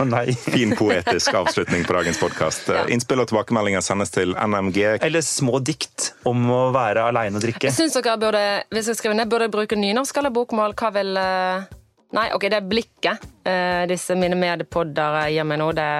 [0.00, 0.26] Å nei.
[0.32, 2.70] Fin poetisk avslutning på dagens podkast.
[2.72, 2.84] Ja.
[2.92, 4.78] Innspill og tilbakemeldinger sendes til NMG.
[5.04, 7.72] Eller små dikt om å være aleine og drikke.
[7.74, 10.76] Syns dere burde hvis jeg skriver ned, burde jeg bruke nynorsk eller bokmål?
[10.78, 11.68] Hva vil eh,
[12.16, 15.72] Nei, ok, det er blikket eh, disse mine medpoddere gir meg nå.
[15.76, 15.90] Det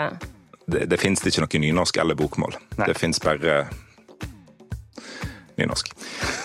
[0.68, 2.56] Det, det fins ikke noe nynorsk eller bokmål.
[2.78, 2.88] Nei.
[2.88, 3.66] Det fins bare
[5.58, 5.90] nynorsk.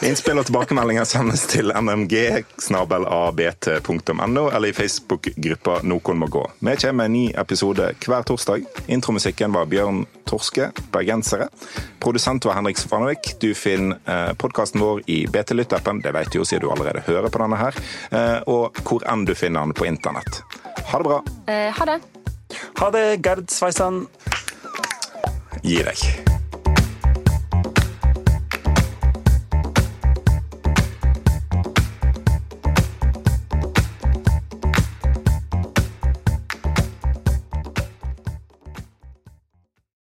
[0.03, 6.43] Innspill og tilbakemeldinger sendes til nmg- snabelabt.no eller i Facebook-gruppa Nokon må gå.
[6.59, 8.66] Vi kommer med en ny episode hver torsdag.
[8.88, 11.47] Intromusikken var Bjørn Torske, bergensere.
[12.03, 13.34] Produsent var Henrik Svanevik.
[13.41, 17.03] Du finner eh, podkasten vår i BT Lytt-appen, det vet du jo siden du allerede
[17.07, 17.78] hører på denne her,
[18.11, 20.41] eh, og hvor enn du finner den på internett.
[20.91, 21.22] Ha det bra.
[21.47, 21.99] eh, Ha det.
[22.80, 24.05] Ha det, Gerd Sveisan.
[25.64, 26.42] Gi deg.